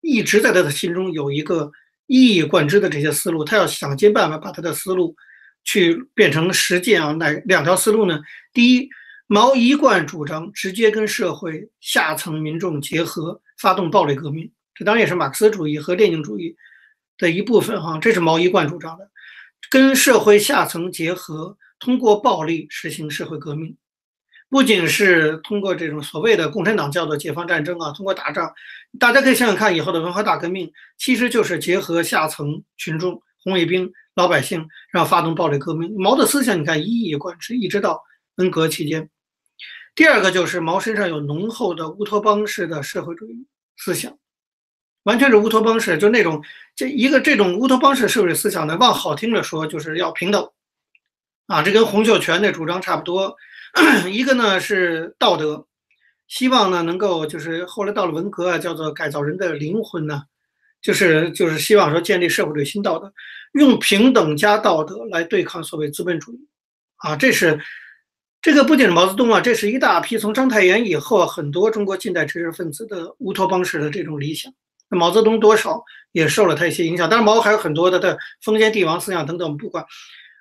[0.00, 1.70] 一直在他的心中有一个
[2.06, 5.14] 一以贯之的这些思路，他要想尽办法把他的思路
[5.62, 7.12] 去变成实践啊。
[7.12, 8.20] 哪两条思路呢？
[8.52, 8.88] 第一，
[9.26, 13.40] 毛一贯主张直接跟社会下层民众结合。
[13.60, 16.56] 发动暴力革命，这当然也是马克思主义和列宁主义
[17.18, 17.98] 的一部分哈。
[17.98, 19.10] 这是毛一贯主张的，
[19.70, 23.76] 跟社会下层结合，通过暴力实行社会革命。
[24.48, 28.52] 不仅是通过这种所谓的共产党叫做解放战争啊，通过打仗，
[28.98, 35.94] 大家可以想想看，以后的文化大革命其实就是结合下层群众、红卫兵、老百姓，然后发动暴力革命。
[35.96, 38.02] 毛的思想你看一以贯之，一直到
[38.36, 39.08] 文革期间。
[39.94, 44.16] 第二个就是毛身上有浓厚的乌托邦式的社会主义思想，
[45.02, 46.42] 完全是乌托邦式，就那种
[46.74, 50.48] 这一个这种乌托邦式社会思想呢，往好听了说就是要平等，
[51.46, 53.36] 啊，这跟洪秀全的主张差不多。
[54.10, 55.66] 一个呢是道德，
[56.28, 60.22] 希望呢能够就是后来到了文革啊，叫做改造人的灵魂呢，
[60.80, 63.12] 就是就是希望说建立社会主义新道德，
[63.52, 66.48] 用平等加道德来对抗所谓资本主义，
[66.96, 67.60] 啊，这是。
[68.42, 74.50] 这个不仅是毛泽东啊，这是一大批从章太炎以后很多中国近代知识分子的乌托邦式的这种理想。
[74.88, 79.84] 那毛泽东多少也受了他一些影响，当然毛还有很多的的封建帝王思想等等，不管。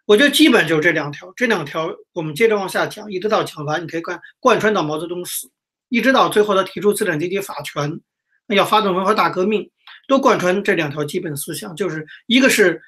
[0.05, 5.51] 我觉得基本就是这两条，这两条我们接着往下讲，一直到讲完，你可以看贯穿到毛泽东死，
[5.89, 7.99] 一直到最后他提出资产阶级法权，
[8.47, 9.69] 要发动文化大革命，
[10.07, 12.81] 都贯穿这两条基本思想，就是一个是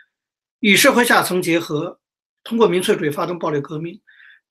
[0.62, 2.00] 与社会下层结合，
[2.46, 4.00] 通过民粹主义发动暴力革命。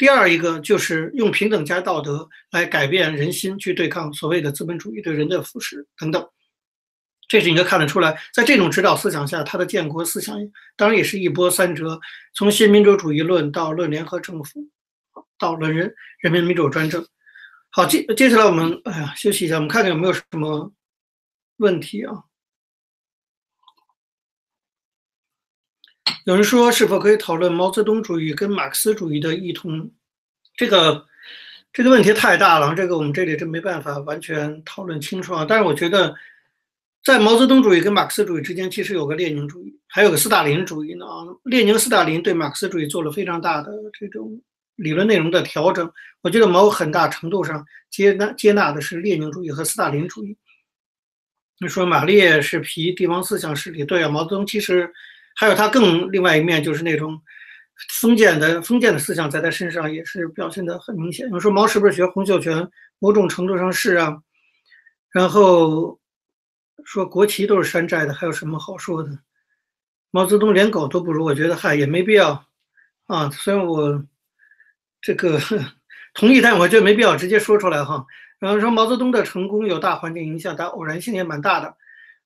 [0.01, 6.27] 第二一个就是用平等加道德来改变人心，去对抗所谓的资本主义对人的腐蚀等等，
[7.29, 8.19] 这是应该看得出来。
[8.33, 10.39] 在这种指导思想下，他的建国思想
[10.75, 12.01] 当然也是一波三折，
[12.33, 14.71] 从新民主主义论到论联合政府，
[15.39, 17.07] 到论人人民民主专政。
[17.69, 20.73] 好，接接下来我们哎呀休息一下，我们看看有没有什么
[21.59, 22.25] 问题啊。
[26.25, 29.91] 有人说是否可以讨论毛泽东主义跟马克思主义的异同？
[30.57, 31.07] 这个
[31.73, 35.47] 这个问题太大了，这个我们这里真没办法完全讨论清楚啊。
[35.49, 36.15] 但是我觉得，
[37.03, 41.07] 在毛泽东主义跟马克思主义之间，其实有个列宁主义，还有个斯大林主义呢。
[41.45, 44.41] 列宁、斯大林对马克思主义做了非常大的这种
[44.77, 45.91] 理论内容的调整。
[46.21, 50.37] 我觉得毛很大程度上接纳接纳的是列宁主义和斯大林主义。
[51.59, 54.93] 你说马列是皮帝王思想势力，对啊，毛泽东其实
[55.41, 57.19] 还有他更另外一面，就是那种
[57.95, 61.33] 封建的封建的思想在他身上也是表现的很明显。
[61.33, 62.71] 你说毛是不是学洪秀全？
[62.99, 64.19] 某种程度上是啊。
[65.11, 65.99] 然后
[66.85, 69.19] 说国旗都是山寨的，还有什么好说的？
[70.11, 72.45] 毛泽东连狗都不如，我觉得嗨也没必要
[73.07, 73.31] 啊。
[73.31, 74.05] 虽然我
[75.01, 75.41] 这个
[76.13, 78.05] 同意，但我觉得没必要直接说出来哈。
[78.39, 81.75] 然后说毛泽东的成功有大环境影响，但偶然性也蛮大的。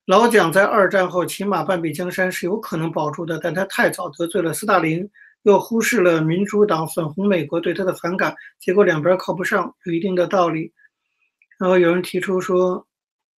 [0.07, 5.09] 老蒋在二战后起码半壁江山是有可能保住的，但他太早得罪了斯大林，
[5.45, 10.73] 又忽视了民主党粉红美国对他的反感，结果两边靠不上，有一定的道理。
[11.59, 12.87] 然后有人提出说，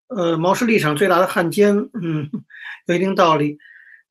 [0.08, 2.28] 呃，毛是立场最大的汉奸，嗯，
[2.88, 3.58] 有一定道理。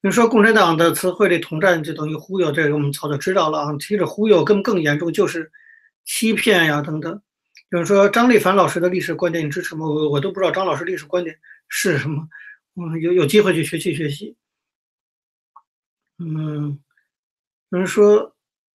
[0.00, 3.74] 你说共产党的词汇里统战就等于忽悠，这个我们早就知道了啊。
[3.80, 5.50] 其实忽悠更更严重，就是
[6.04, 7.20] 欺骗呀等等。
[7.68, 9.86] 比如说张立凡老师的历史观点，你支持吗？
[9.86, 11.36] 我我都不知道张老师历史观点
[11.68, 12.28] 是什么。
[12.76, 14.36] 嗯，有有机会去学习学习。
[16.18, 16.78] 嗯，
[17.70, 18.34] 有人说，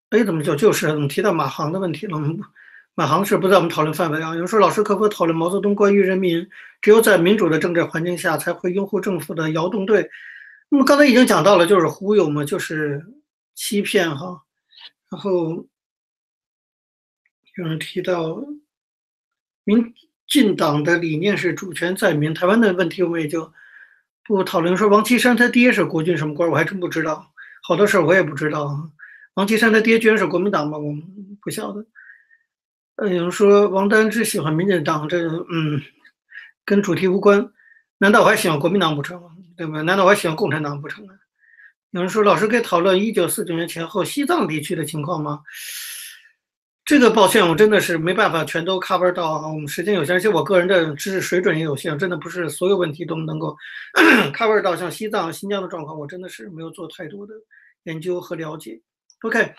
[0.09, 2.17] 哎，怎么就就是怎么提到马航的问题了？
[2.95, 4.33] 马航是不在我们讨论范围啊。
[4.33, 6.47] 有人说，老师可否讨论毛泽东关于人民
[6.81, 10.09] 只有在民主的政治环境下才会拥护政府的摇动队？
[10.69, 13.05] 那么刚才已经讲到了，就是忽悠嘛，就是
[13.55, 14.43] 欺骗哈。
[15.09, 15.67] 然后
[17.57, 18.43] 有人提到。
[19.65, 19.93] 民
[20.25, 23.53] 进党的理念是主权在民，台湾的问题我们也就
[24.29, 24.77] 我讨论。
[24.77, 27.31] 说王岐山他爹是国军什么官，我还真不知道，
[27.63, 28.89] 好多事儿我也不知道。
[29.33, 30.77] 王岐山他爹居然是国民党吗？
[30.77, 31.03] 我们
[31.41, 31.85] 不晓得。
[32.95, 35.81] 呃，有人说王丹只喜欢民进党，这嗯，
[36.63, 37.51] 跟主题无关。
[37.97, 39.21] 难道我还喜欢国民党不成？
[39.57, 39.81] 对吧？
[39.81, 41.15] 难道我还喜欢共产党不成啊？
[41.91, 45.41] 有人说老师可以讨论一九四九年前后西藏地区的情况吗？
[46.89, 53.55] 这个抱歉，我真的是没办法全都 cover 到啊，我们时间有限，而且我个人的知识水准也有限，真的不是所有问题都能够
[54.33, 54.75] cover 到。
[54.75, 57.35] 像西藏、新疆的状况，我真的是没有做太多的
[57.83, 58.81] 研究和了解。
[59.21, 59.53] OK，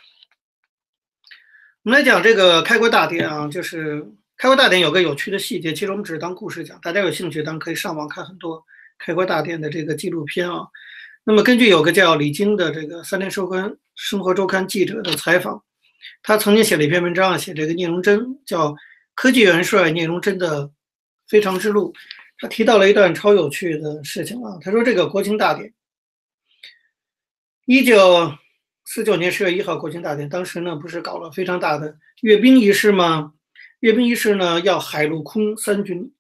[1.85, 4.05] 我们来讲这个开国大典啊，就是
[4.37, 8.61] 开国大典有个有趣的细节，其实我们只是当故事讲，大家有兴趣当然可以上网看很多
[8.99, 10.66] 开国大典的这个纪录片啊。
[11.23, 15.62] 那么根据有个叫李晶的这个三联收刊生活周刊记者的采访。
[16.22, 18.74] 他曾经写了一篇文章，写这个聂荣臻叫
[19.14, 20.70] 科技元帅聂荣臻的
[21.28, 21.94] 非常之路。
[22.38, 25.72] 他提到了一段超有趣的事情啊，他说这个国庆大典，
[27.66, 28.32] 一九
[28.84, 33.34] 四九年十月一号国庆大典，当时呢不是搞了非常大的阅兵仪式吗？
[33.80, 36.12] 阅兵仪式呢要海陆空三军，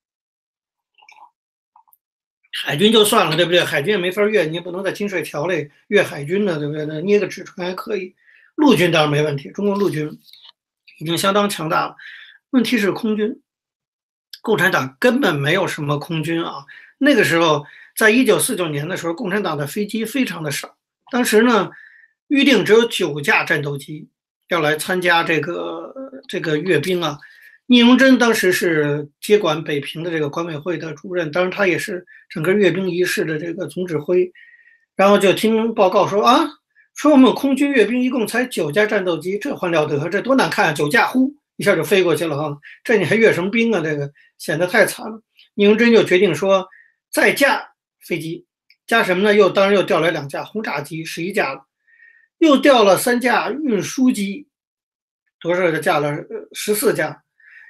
[2.62, 3.64] 海军就算了，对不对？
[3.64, 6.84] 海军也没法阅，你也不能在金水桥里阅海军的，对不对？
[6.84, 8.14] 那捏个纸船还可以。
[8.56, 10.10] 陆军当然没问题，中国陆军
[10.98, 11.96] 已经相当强大了。
[12.50, 13.40] 问题是空军，
[14.42, 16.64] 共产党根本没有什么空军啊。
[16.98, 17.64] 那个时候，
[17.96, 20.76] 在一九四九年的时候，共产党的飞机非常的少。
[21.10, 21.70] 当时呢，
[22.28, 24.08] 预定只有九架战斗机
[24.48, 25.94] 要来参加这个
[26.28, 27.18] 这个阅兵啊。
[27.66, 34.30] 聂荣臻当时是接管北平的这个管委会的主任，当然他也是整个阅兵仪式的这个总指挥。
[34.96, 36.59] 然后就听报告说啊。
[37.00, 40.06] 说我们空军阅兵一共才九架战斗机，这还了得？
[40.10, 40.72] 这多难看啊！
[40.74, 42.54] 九架，呼一下就飞过去了哈。
[42.84, 43.80] 这你还阅什么兵啊？
[43.82, 45.18] 这个显得太惨了。
[45.54, 46.68] 聂荣臻就决定说
[47.10, 47.66] 再加
[48.06, 48.44] 飞机，
[48.86, 49.34] 加什么呢？
[49.34, 51.64] 又当然又调来两架轰炸机，十一架了，
[52.36, 54.46] 又调了三架运输机，
[55.40, 56.14] 多少就架了
[56.52, 57.22] 十四架，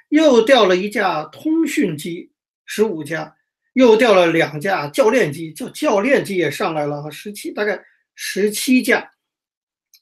[0.09, 2.29] 又调了一架通讯机，
[2.65, 3.33] 十五架，
[3.75, 7.81] 又调了两架教练机，叫教练机也上来了，十七大概
[8.13, 9.09] 十七架。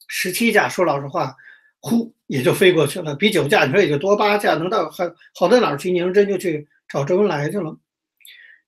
[0.10, 1.34] 十七架，说老实话，
[1.80, 5.91] 呼也就飞过去了，比九架你说也就多八架，能到还好到哪儿去？
[5.91, 7.78] 聂荣臻就去找周恩来去了。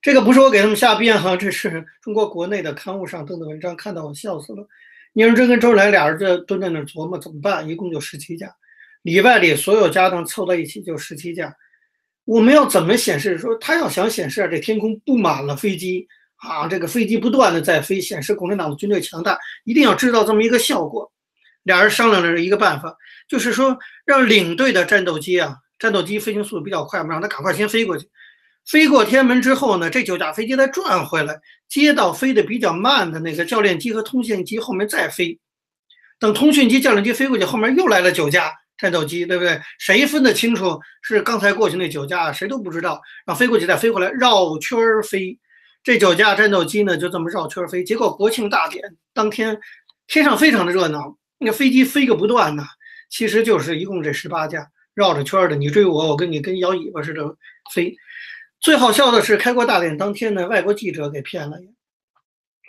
[0.01, 4.65] 这个不是我给他们瞎编哈，这是中国国内的刊物上登的文章，看到我笑死了。
[5.13, 8.55] 聂荣臻跟周恩来俩人就蹲在那儿琢磨怎么办，一共就十七架，
[9.01, 11.53] 里外里所有家当凑在一起就十七架。
[12.23, 21.11] 我们要怎么显示说他要想显示啊这天空布满了飞机啊，这个飞机不断的在飞，显示共产党的军队强大，一定要制造这么一个效果。
[21.63, 22.95] 俩人商量了一个办法，
[23.27, 28.09] 就是说让领队的战斗机啊，战斗机飞行速度比较快嘛，让他赶快先飞过去，
[28.65, 35.39] 飞过天安门之后呢，这九架飞机再转回来，接到飞得比较慢的那个教练机和通讯机后面再飞。
[36.19, 39.59] 等通讯机、教练机飞过去，后面又来了九架战斗机，对不对？
[39.79, 42.31] 谁分得清楚是刚才过去那九架？
[42.31, 43.01] 谁都不知道。
[43.25, 45.37] 然后飞过去再飞回来，绕圈儿飞。
[45.83, 47.83] 这九架战斗机呢，就这么绕圈飞。
[47.83, 48.83] 结果国庆大典
[49.15, 49.59] 当天，
[50.05, 52.63] 天上非常的热闹，那飞机飞个不断呢。
[53.09, 57.35] 其实就是一共这十八架绕着圈的，你追我，我跟你跟摇尾巴似的
[57.73, 57.93] 飞。
[58.61, 61.57] 最好笑的是，开国大典当天呢，外国记者给骗了。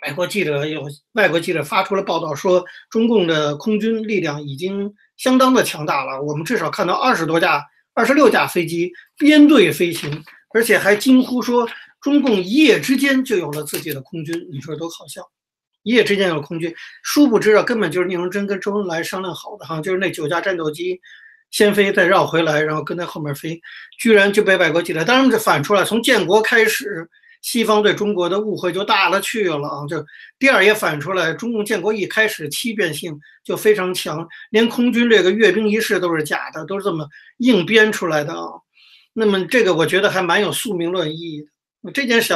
[0.05, 6.21] 外国记者有外国记者发出了报道，说中共的空军力量已经相当的强大了。
[6.21, 7.63] 我们至少看到二十多架、
[7.93, 11.65] 二十六架飞机编队飞行，而且还惊呼说，
[12.01, 14.45] 中共一夜之间就有了自己的空军。
[14.51, 15.21] 你说多好笑！
[15.83, 16.73] 一夜之间有空军，
[17.03, 20.99] 殊不知啊，根本就是聂荣臻跟周恩来商量好的哈，就是那九架战斗机。
[21.51, 23.61] 先飞再绕回来，然后跟在后面飞，
[23.99, 25.03] 居然就被外国记者。
[25.03, 27.07] 当然这反出来，从建国开始，
[27.43, 29.85] 西方对中国的误会就大了去了啊！
[29.87, 30.03] 就
[30.39, 37.07] 第二也反出来，中共建国一开始欺骗性就非常强，连空军这个阅兵仪式都是假的，都是这么
[37.37, 38.47] 硬编出来的啊。
[39.13, 41.45] 那么这个我觉得还蛮有宿命论意义
[41.83, 41.91] 的。
[41.91, 42.33] 这件事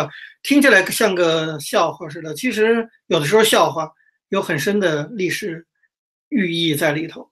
[0.47, 3.91] 听起来像个笑话似的，其实有的时候笑话
[4.29, 5.67] 有很深的历史
[6.29, 7.29] 寓意在里头。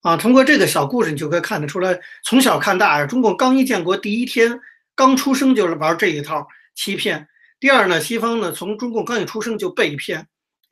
[0.00, 3.06] 啊，通过这个小故事，你就可以看得出来，从小看大呀。
[3.06, 4.58] 中共刚一建国第一天，
[4.96, 6.44] 刚出生就是玩这一套
[6.74, 7.28] 欺骗。
[7.60, 10.26] 第二呢，西方呢从中共刚一出生就被骗，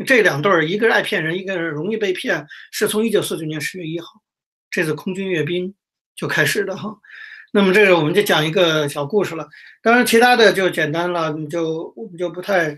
[0.04, 4.08] 这两对儿，一个是爱骗人，一个是容易被骗，是从一九四九年十月一号
[4.68, 5.72] 这次空军阅兵
[6.16, 6.92] 就开始的哈。
[7.54, 9.48] 那么这个我们就讲一个小故事了，
[9.80, 12.76] 当然其他的就简单了，你就我们就不太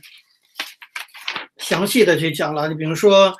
[1.56, 2.68] 详细的去讲了。
[2.68, 3.34] 你比如说。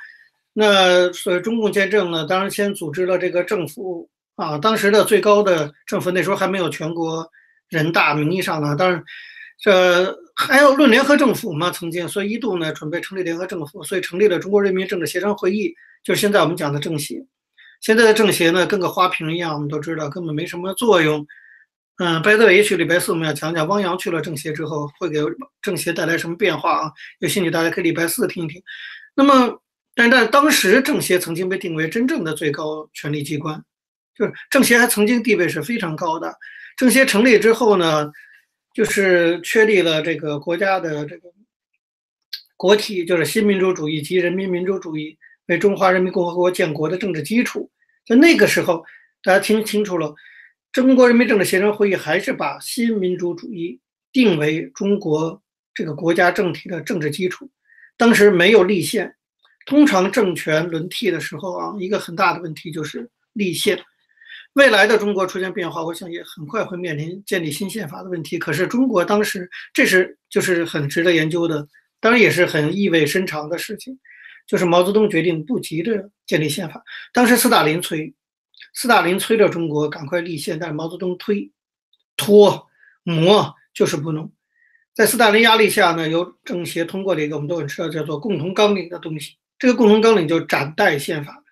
[0.59, 7.31] 那所谓中共建政呢，当然先组织了这个政府啊，当时的最高的政府那时候还没有全国
[7.69, 9.05] 人大，名义上呢，当然
[9.61, 17.23] 这还要论联合政府嘛，曾经，所以一度呢准备成立联合政府，所以成立了中国人民政治协商会议，就是现在我们讲的政协。
[17.81, 21.27] 现在的政协呢，跟个花瓶一样，我们都知道根本没什么作用。
[21.99, 25.19] 嗯，拜登也许礼拜四我们要讲讲汪洋去了政协之后会给
[25.63, 26.93] 政协带来什么变化啊？
[27.21, 28.63] 有兴趣大家可以礼拜四听一听。
[29.15, 29.63] 那么。
[29.99, 33.59] 但但当时政协曾经被定为真正的最高权力机关，
[34.15, 36.37] 就是政协还曾经地位是非常高的。
[36.77, 38.13] 政协成立之后呢，
[38.75, 41.31] 就是确立了这个国家的这个
[42.59, 45.17] 国体，就是新民主主义及人民民主主义
[45.47, 47.71] 为中华人民共和国建国的政治基础。
[48.07, 48.85] 在那个时候，
[49.23, 50.15] 大家听清楚了，
[50.73, 53.81] 中国人民政治协商会议还是把新民主主义
[54.13, 55.43] 定为中国
[55.75, 57.51] 这个国家政体的政治基础。
[57.97, 59.15] 当时没有立宪。
[59.65, 63.77] 通常政权轮替的时候啊，一个很大的问题就是立宪。
[64.53, 68.39] 未来的中国出现变化，我想也很快会面临建立新宪法的问题。
[68.39, 71.67] 可是中国当时，这是就是很值得研究的，
[71.99, 73.99] 当然也是很意味深长的事情。
[74.47, 76.83] 就是毛泽东决定不急着建立宪法，
[77.13, 78.15] 当时斯大林催，
[78.75, 81.51] 斯大林催着中国赶快立宪，但是毛泽东推、
[82.17, 82.69] 拖、
[83.03, 84.33] 磨，就是不弄。
[84.95, 89.37] 在斯大林压力下呢，由政协通过了一个我们都很知道叫做共同纲领的东西。
[89.59, 91.43] 这个共同纲领就暂代宪法，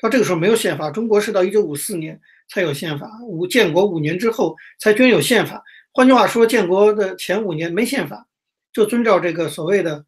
[0.00, 0.90] 到这个时候没有宪法。
[0.90, 5.62] 中国是到一九五四年才有宪法，五建国五年之后才均有宪法。
[5.92, 8.26] 换句话说，建国的前五年没宪法，
[8.72, 10.04] 就遵照这个所谓的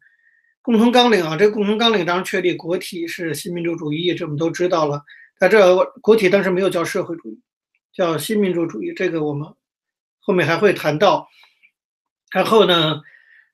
[0.61, 1.35] 共同纲领啊。
[1.37, 5.03] 这个共同纲领当然确立国体是新民主主义，这我们都知道了。
[5.39, 7.39] 在这国体当时没有叫社会主义，
[7.93, 9.47] 叫新民主主义，这个我们
[10.19, 11.27] 后面还会谈到。
[12.31, 13.01] 然后呢？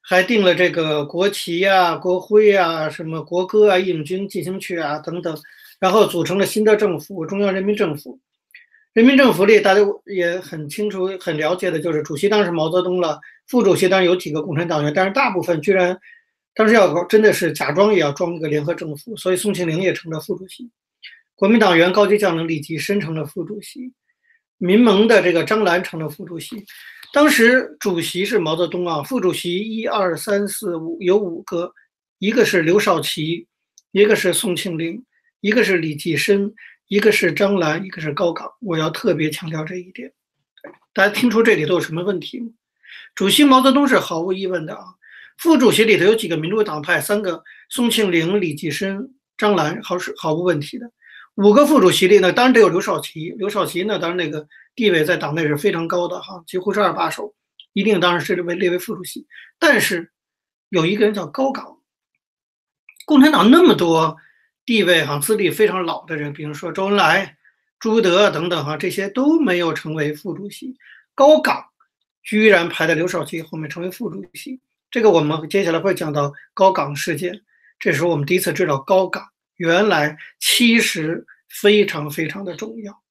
[0.10, 5.38] 还定了这个国旗呀、国徽呀、什么国歌啊、义勇军进行曲啊等等，
[5.82, 8.18] 然后组成了新的政府——中央人民政府。
[8.94, 16.00] 人民政府里，大家也很清楚、很了解的，就是主席当然是毛泽东了，副主席当然有几个共产党员，但是大部分居然
[16.58, 20.68] 当时要真的是假装也要装一个联合政府，所以宋庆龄也成了副主席，
[21.36, 23.94] 国民党员高级将领李济深成了副主席，
[24.58, 26.66] 民盟的这个张澜成了副主席。
[27.14, 31.72] 当时主席是毛泽东啊，副主席一二三四五有五个，
[32.18, 33.46] 一个是刘少奇，
[33.92, 35.06] 一个是宋庆龄，
[35.42, 36.52] 一个是李济深，
[36.88, 38.52] 一个是张澜，一个是高岗。
[38.62, 40.12] 我要特别强调这一点，
[40.92, 42.50] 大家听出这里头有什么问题吗？
[43.14, 44.86] 主席毛泽东是毫无疑问的啊，
[45.38, 50.92] 副主席里头有几个民主党派，三个宋庆龄、李济深、张澜，毫是毫无问题的。
[51.36, 54.48] 五个副主席里呢，当然得有刘少奇，刘少奇呢，当然那个。
[54.78, 57.34] 地位在党内是非常高的哈，几乎是二把手，
[57.74, 59.26] 一定当然是列为列为副主席。
[59.58, 60.12] 但是
[60.70, 61.80] 有一个人叫高岗，
[63.08, 64.16] 共产党那么多
[64.68, 67.38] 地位哈资历非常老的人，比如说周恩来、
[67.80, 70.78] 朱德等等哈，这些都没有成为副主席。
[71.16, 71.66] 高岗
[72.22, 74.62] 居然排在刘少奇后面成为副主席。
[74.90, 77.42] 这个我们接下来会讲到高岗事件，
[77.78, 79.24] 这时候我们第一次知道高岗
[79.58, 81.26] 原来其实
[81.62, 83.02] 非常非常的重要。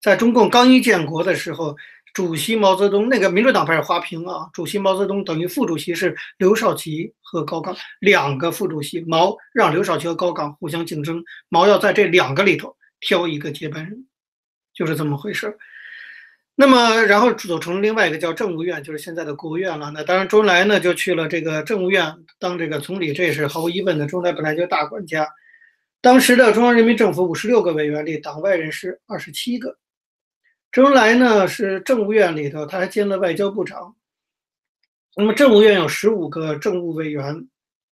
[0.00, 1.76] 在中共刚一建国的时候，
[2.12, 14.06] 主席毛泽东那个民主党派是花瓶啊，主席毛泽东等于副主席是刘少奇和高岗两个副主席，毛让刘少奇和高岗互相竞争，毛要在这两个里头挑一个接班人，
[14.74, 15.56] 就是这么回事。
[16.60, 19.90] 那么然后组成另外一个叫政务院，就是现在的国务院了。
[19.92, 24.06] 那当然周恩来呢就去了这个政务院当这个总理，这也是毫无疑问的。
[24.06, 25.26] 周恩来本来就大管家，
[26.02, 29.74] 当时的中央人民政府五十六个委员里，党外人士二十七个。
[30.70, 33.96] 周恩来呢是政务院里头，他还兼了外交部长。
[35.16, 37.24] 那么政务院有十五个政务委员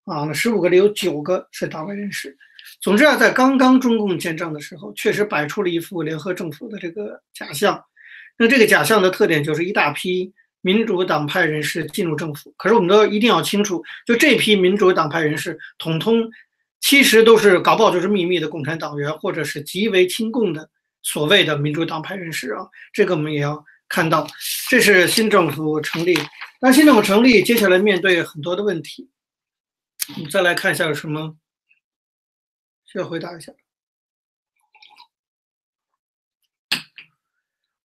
[0.05, 2.37] 啊，那十五个里有九个是党外人士。
[2.83, 7.83] 总之啊，在刚刚中共建政的时候，确实摆出了一副联合政府的这个假象。
[8.39, 12.55] 那这个假象的特点就是一大批民主党派人士进入政府。
[12.57, 16.31] 可是我们都一定要清楚，就这批民主党派人士，统通
[16.81, 20.71] 其实都是搞不好就是秘密的共产党员，或者是极为亲共的。
[21.01, 24.27] 所谓的民主党派人士啊，这个我们也要看到，
[24.69, 26.19] 这是新政府成立。
[26.61, 29.09] 那新政府成立，接下来面对很多的问题。
[30.17, 31.37] 我们再来看一下有什么
[32.85, 33.53] 需要回答一下。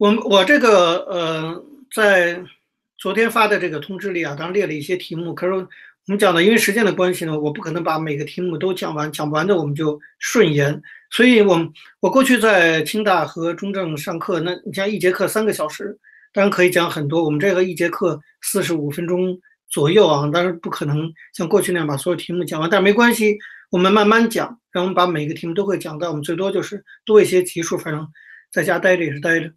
[0.02, 2.42] 我我这个呃，在
[2.98, 5.64] 昨天发的这个通知里啊，当然列了一些题目，可是我
[6.06, 10.82] 们讲的，因为时间的关系呢，我不可能把每个题目都讲完，讲不完的我们就顺延。
[11.12, 15.96] 所以，我我过去在清大和中正上课，那你像一节课三个小时，
[16.32, 17.22] 当然可以讲很多。
[17.22, 19.38] 我们这个一节课四十五分钟
[19.70, 23.38] 左右啊，当然不可能像过去那样把所有题目讲完，但是没关系，
[23.70, 26.08] 我们慢慢讲，让我们把每个题目都会讲到。
[26.08, 28.04] 我们最多就是多一些集数，反正
[28.50, 29.52] 在家待着也是待着。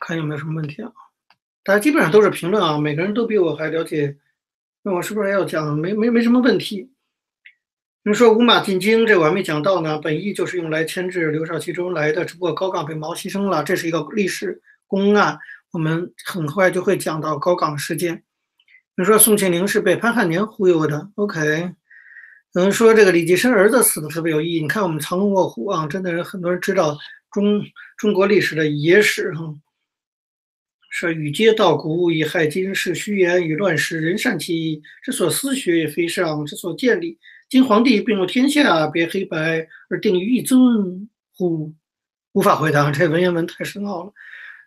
[0.00, 0.90] 看有没有什么问题啊？
[1.64, 4.16] 大家基本上都是评论啊，每个人都比我还了解。
[4.82, 5.76] 那我是不是还要讲？
[5.76, 6.90] 没没没什么问题。
[8.04, 9.98] 你说五马进京，这我还没讲到呢。
[9.98, 15.38] 本意就是用来牵制刘少奇、周恩来的，只不过高岗被毛牺牲了，这是一个历史公案。
[15.72, 18.22] 我们很快就会讲到高岗事件。
[18.96, 21.74] 你说宋庆龄是被潘汉年忽悠的，OK？
[22.54, 24.62] 有人说这个李济深儿子死的特别有意义。
[24.62, 26.96] 你看我们藏龙卧虎啊，真的是很多人知道
[27.30, 27.62] 中
[27.98, 29.54] 中国历史的野史哈。
[30.98, 37.16] 说与皆道古，以害今世，虚言与乱世，人善其意，之所思学也，非上之所见理。
[37.48, 41.72] 今皇帝并入天下，别黑白而定于一尊乎？
[42.32, 44.12] 无法回答，这文言文太深奥了。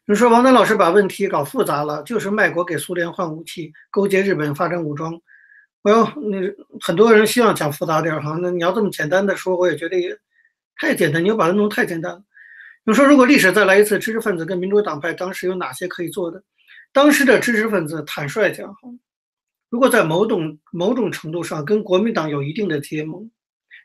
[0.06, 5.14] 你说王丹老师把问题搞复杂了，就是卖国给苏联换武器，勾结日本发展武装。
[5.82, 6.38] 我要那
[6.80, 10.18] 很多人希望讲复杂点哈，那你要这么简单的说，我也觉得也
[10.78, 12.24] 太简单，你又把它弄太简单了。
[12.84, 16.42] 你说如果历史再来一次，知识分子跟民主党派当时有哪些可以做的？
[16.92, 18.76] 当时的知识分子坦率讲。
[19.70, 23.30] 如果在某种某种程度上跟国民党有一定的结盟，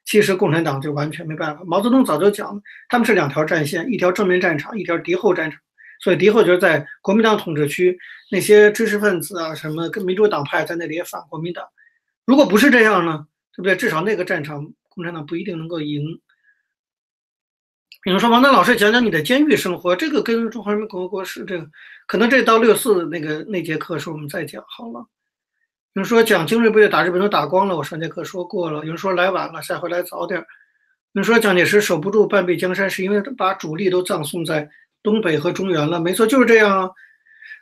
[0.05, 1.63] 其实共产党就完全没办法。
[1.65, 5.61] 毛泽东早就讲了，他们是两条战线，一条正面战场，一条敌后战场。
[6.01, 7.97] 所以敌后就是在国民党统治区
[8.31, 11.65] 那些知识分子啊，什么跟民主党派在那里也反国民党。
[12.25, 13.77] 如果不是这样呢，对不对？
[13.77, 16.03] 至少那个战场共产党不一定能够赢。
[18.07, 21.67] 比如说王丹老师讲讲你的监狱生活，这个跟中华人民共和国是这个，
[22.07, 25.05] 可能这到六四那个那节课时候我们再讲好了。
[25.95, 28.79] 有人说讲精锐部队打日本都打光了，我上节课说过了。
[28.85, 30.39] 有人说来晚了，下回来早点。
[30.39, 30.45] 有
[31.15, 34.69] 人说蒋介石守不住半壁江山，是因为他把主力都葬送在
[35.03, 35.99] 东北和中原了。
[35.99, 36.89] 没错，就是这样啊。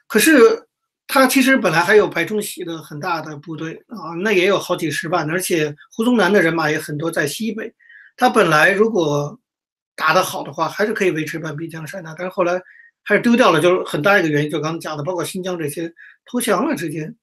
[0.07, 0.39] 可是
[1.07, 7.73] 他其实本来还有白崇禧的很大的部队啊，那也有好几十万，而且胡宗南的人马也很多在西北。
[8.15, 9.41] 他本来如果
[9.97, 12.15] 打得好的话，还是可以维持半壁江山的。
[12.19, 12.61] 但是后来
[13.03, 15.93] 还是丢掉了，就是很大一个原因，就刚刚讲的，包括新疆这些
[16.25, 17.15] 投降了之间。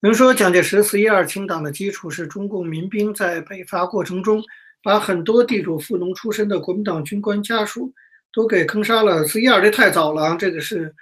[0.00, 4.42] 有人说，蒋介石四一二清党的基础是中共民兵在北伐过程中，
[4.82, 7.92] 把很多地主富农出身的国民党军官家属
[8.32, 9.26] 都给坑杀了。
[9.26, 10.94] 四一二这太早了，这个是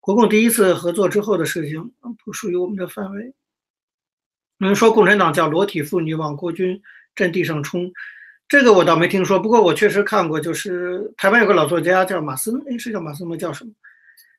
[0.00, 1.92] 国共第一次合作之后的事情，
[2.24, 3.34] 不属于我们的范围。
[4.56, 6.80] 有人说，共产党叫裸体妇女往国军
[7.14, 7.92] 阵地上冲，
[8.50, 13.36] 这个我倒没听说，不过我确实看过，就是台湾有个老作家叫马森，哎，是叫马森吗？
[13.36, 13.70] 叫什么？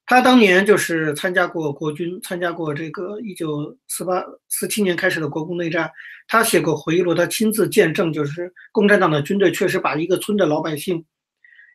[0.06, 5.90] 他当年就是参加过国军，参加过这个一九四八四七年开始的国共内战。
[6.28, 11.06] 他写过回忆录，他亲自见证，就是共产党的军队确实把一个村的老百姓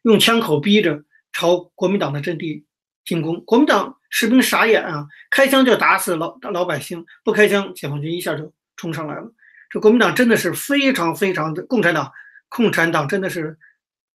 [0.03, 2.67] 用枪口逼着朝国民党的阵地
[3.07, 3.43] 进攻。
[3.47, 9.33] 国民党士兵傻眼啊，开枪就打死老老百姓，不开枪，解放军一下就冲上来了。
[9.71, 12.13] 这国民党真的是非常非常的共产党，
[12.49, 13.59] 共产党真的是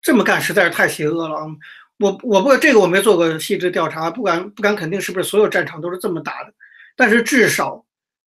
[0.01, 1.47] 这么干，实在是太邪恶了啊！
[1.99, 6.55] 我我不这个我没做过细致调查，不敢不敢肯定是不是所有战场都是这么打的，
[6.95, 7.85] 但是至少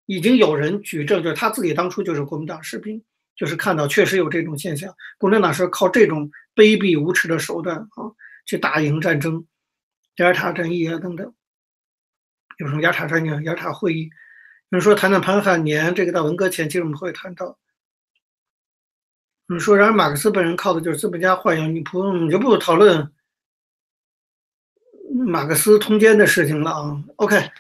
[0.06, 3.00] 已经有人举证，就是他自己当初就是国民党士兵，
[3.36, 8.10] 就是看到确实有这种现象，共产党是靠这种卑鄙无耻的手段啊
[8.44, 9.46] 去打赢战争，
[10.16, 11.32] 雅尔塔战役啊等等，
[12.58, 14.10] 有什么雅尔塔战役、雅尔塔会议，
[14.70, 17.56] 有人说谈谈潘汉年，这个到文革前期我们会谈到。
[19.52, 23.10] 你说，然而马克思本人靠的就是资本家豢养，你不用你就不讨论
[25.26, 27.50] 马克思通奸的事情了啊？OK，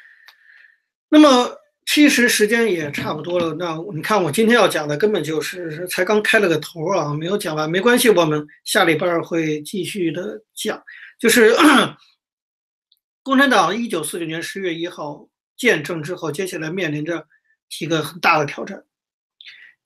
[1.08, 1.50] 那么
[1.86, 3.52] 其实时间也差不多了。
[3.54, 10.80] 那你看，我今天要讲的根本就是才刚开了个头啊，没有讲完，没关系，我们下礼拜会继续的讲。
[11.18, 11.52] 就是
[13.24, 17.26] 共产党一九四九年十月一号建政之后，接下来面临着
[17.68, 18.84] 几个很大的挑战。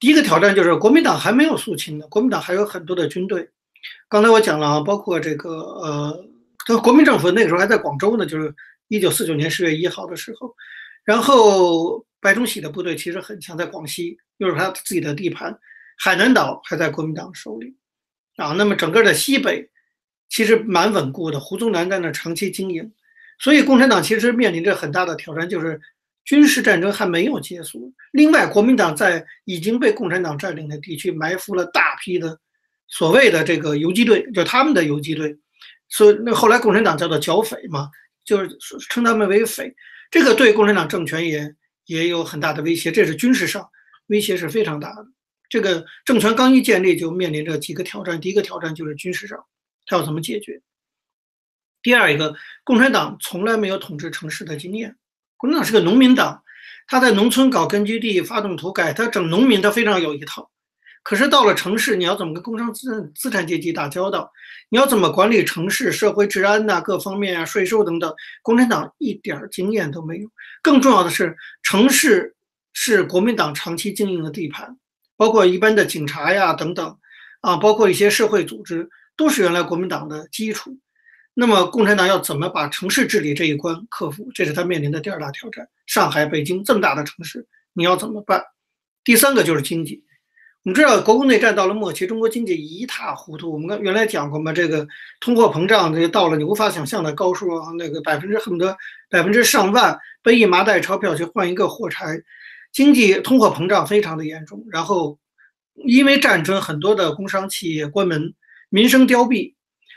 [0.05, 3.49] 一个挑战就是国民党还没有肃清呢，国民党还有很多的军队。
[4.07, 5.51] 刚才我讲了啊，包括这个
[6.69, 8.55] 呃，国民政府那个时候还在广州呢，就是
[8.89, 10.55] 一九四九年十月一号的时候。
[11.05, 15.59] 然后白崇禧的部队其实很强，在广西又是他自己的地盘，
[15.97, 17.75] 海南岛还在国民党手里
[18.37, 18.53] 啊。
[18.53, 19.71] 那么整个的西北
[20.29, 22.93] 其实蛮稳固的，胡宗南在那长期经营，
[23.39, 25.81] 所以共产党其实面临着很大的挑战，就是。
[26.25, 27.93] 军事战争还没有结束。
[28.13, 32.39] 另外，国民党在已经被共产党占领的地区埋伏了大批的
[32.89, 35.37] 所谓的这个游击队，就他们的游击队。
[35.89, 37.91] 所以，那后来共产党叫做剿匪嘛，
[38.25, 38.59] 就是
[38.89, 39.75] 称他们为匪。
[40.11, 41.55] 这个对共产党政权也
[41.87, 43.69] 也有很大的威胁，这是军事上
[44.07, 45.07] 威胁是非常大的。
[45.49, 48.21] 这个政权刚一建立，就面临着几个挑战。
[48.21, 49.45] 第一个挑战就是军事上，
[49.87, 50.63] 他要怎么解决？
[51.83, 54.97] 第二一个，共产党从来没有统治城市的经验。
[55.37, 56.43] 国民党是个农民党，
[56.87, 60.51] 他在农村搞根据地、发动土改，他整农民，他非常有一套。
[61.03, 64.33] 可是到了城市，你要怎么跟工商资资产阶级打交道？
[64.71, 66.81] 你要怎么管理城市社会治安呐？
[66.81, 70.29] 各方面啊，税收等等，共产党一点经验都没有。
[70.63, 72.35] 更重要的是，城市
[72.73, 74.79] 是国民党长期经营的地盘，
[75.17, 76.97] 包括一般的警察呀等等，
[77.43, 80.79] 啊，包括一些社会组织，都是原来国民党的基础。
[81.37, 84.31] 那么，共产党要怎么把城市治理这一关克服？
[84.33, 85.69] 这是他面临的第二大挑战。
[85.85, 88.41] 上海、北京这么大的城市，你要怎么办？
[89.03, 90.05] 第三个就是经济。
[90.63, 93.53] 我们知道，国共内战到了末期，中国经济一塌糊涂。
[93.53, 94.87] 我们刚原来讲过嘛，这个
[95.19, 98.77] 通货膨胀，这个到了你无法想象的高数啊，那个百分之恨不得
[99.11, 102.17] 百分之上万，背一麻袋钞票去换一个火柴，
[102.73, 104.65] 经济通货膨胀非常的严重。
[104.71, 105.19] 然后，
[105.85, 108.33] 因为战争，很多的工商企业关门，
[108.69, 109.53] 民生凋敝。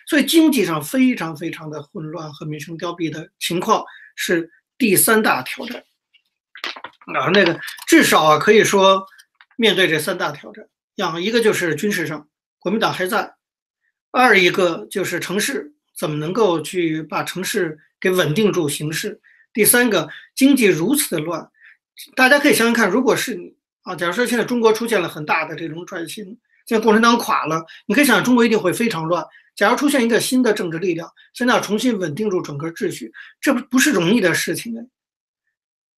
[0.08, 3.84] 所以经济上非常非常的混乱和民生凋敝的情况
[4.16, 5.84] 是第三大挑战。
[7.14, 9.06] 啊，那个至少啊可以说
[9.56, 12.28] 面对这三大挑战，样一个就是军事上
[12.60, 13.34] 国民党还在，
[14.12, 19.22] 二一个就是城市怎么能够去把城市给稳定住形势，
[19.54, 21.50] 第三个经济如此的乱，
[22.16, 26.26] 大家可以想想看，如果是你啊，假如说现在中国出现了很大的这种转型，
[26.66, 29.26] 现在共产党垮了，你可以想想中国一定会非常乱。
[29.58, 34.86] 假如出现一个新的政治力量，现在要重新稳定住整个秩序，这不不是容易的事情哎，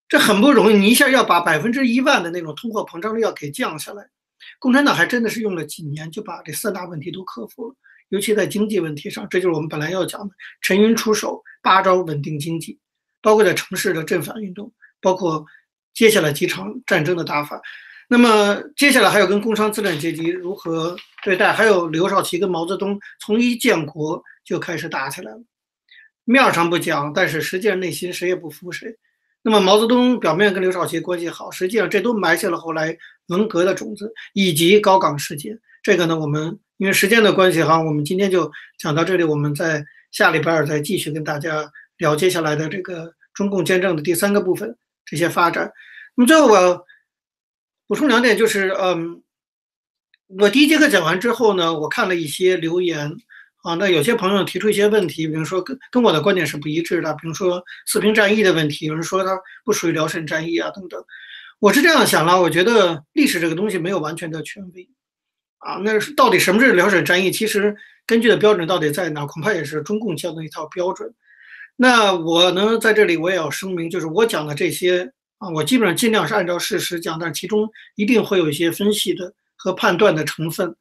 [0.08, 0.76] 这很不容易。
[0.76, 4.08] 你一下要把百分之一万的那种通货膨胀率要给降下来，
[4.60, 7.74] 共产党还真的是用了几年就把这三大问题都克服了，
[8.10, 10.32] 尤其在经济问题上，这就是我们本来要讲的
[10.62, 12.78] 陈云出手八招稳定经济，
[13.20, 15.44] 包括在城市的镇反运动，包括
[15.92, 17.60] 接下来几场战争的打法。
[18.10, 25.42] 那么接下来还有跟工商资产阶级如何对待，还有刘少奇跟毛泽东从一建国就开始打起来了，
[26.24, 28.96] 面上不讲，但是实际上内心谁也不服谁。
[29.42, 32.96] 那么毛泽东表面跟刘少奇关系好，实际上这都埋下了后来
[33.26, 35.58] 文革的种子，以及高岗事件。
[35.82, 45.70] 这个呢，我们因为时间的关系哈，我们今天就讲到这里，我们在下礼拜二再继续跟大家聊接下来的这个中共建政的第三个部分这些发展。
[46.16, 46.87] 那么最后我要。
[47.88, 49.22] 补充两点，就是，嗯，
[50.38, 53.10] 我第一节课讲完之后呢，我看了一些留言，
[53.62, 61.02] 啊，那有些朋友提出一些问题，比如说跟跟我的观点是不一致的，比如说四平战役的问题，有人说它不属于辽沈战役啊，等等。
[61.60, 64.86] 我是这样想了，我觉得历史这个东西没有完全的权威，
[65.60, 67.30] 啊，那是到底什么是辽沈战役？
[67.30, 67.74] 其实
[68.04, 69.24] 根据的标准到底在哪？
[69.24, 71.10] 恐怕也是中共教的一套标准。
[71.74, 75.10] 那我呢，在这里我也要声明，就是我讲的这些。
[75.38, 80.74] 啊，我基本上尽量是按照事实讲，但其中一定会有一些分析的和判断的成分，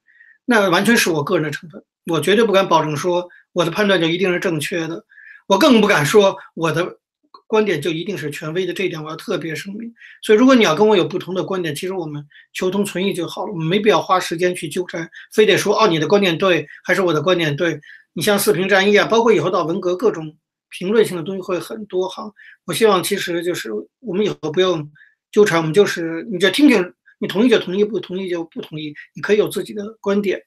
[0.46, 5.04] 那完全是我个人的成分，我绝对不敢保证说我的判断就一定是正确的，
[5.48, 6.98] 我更不敢说我的
[7.46, 9.94] 观点就一定是权威的，这一点我要特别声明。
[10.22, 17.80] 所以，如果你要跟我有不同的观点，其实我们求同存异就好了，我们没必要花时间去纠缠，非得说哦你的观点对还是我的观点对，
[18.14, 20.36] 你像四平战役啊，包括以后到文革各种
[20.70, 22.32] 评论性的东西会很多哈。
[22.66, 24.90] 我希望其实就是我们以后不用
[25.32, 30.42] 纠缠，我们就是你就听听，你同意就同意，不同意就不同意，你可以有自己的观点。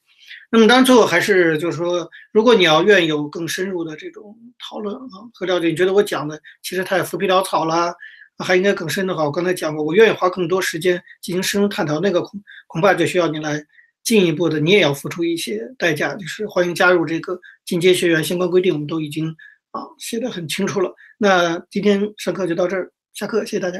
[0.51, 7.93] 那么当然最后还是就是说，如果你要愿意有更深入的这种讨论啊和了解，你觉得我讲的其实太浮皮潦草了，
[8.37, 13.63] 还应该更深的话，我刚才讲过，我愿意花更多时间进行深入探讨，那个恐恐怕就需要你来。
[14.03, 19.31] 进一步的，你也要付出一些代价，就是欢迎加入这个进阶学员，相关规定我们都已经
[19.71, 20.93] 啊写的很清楚了。
[21.17, 23.79] 那今天上课就到这儿，下课，谢谢大家。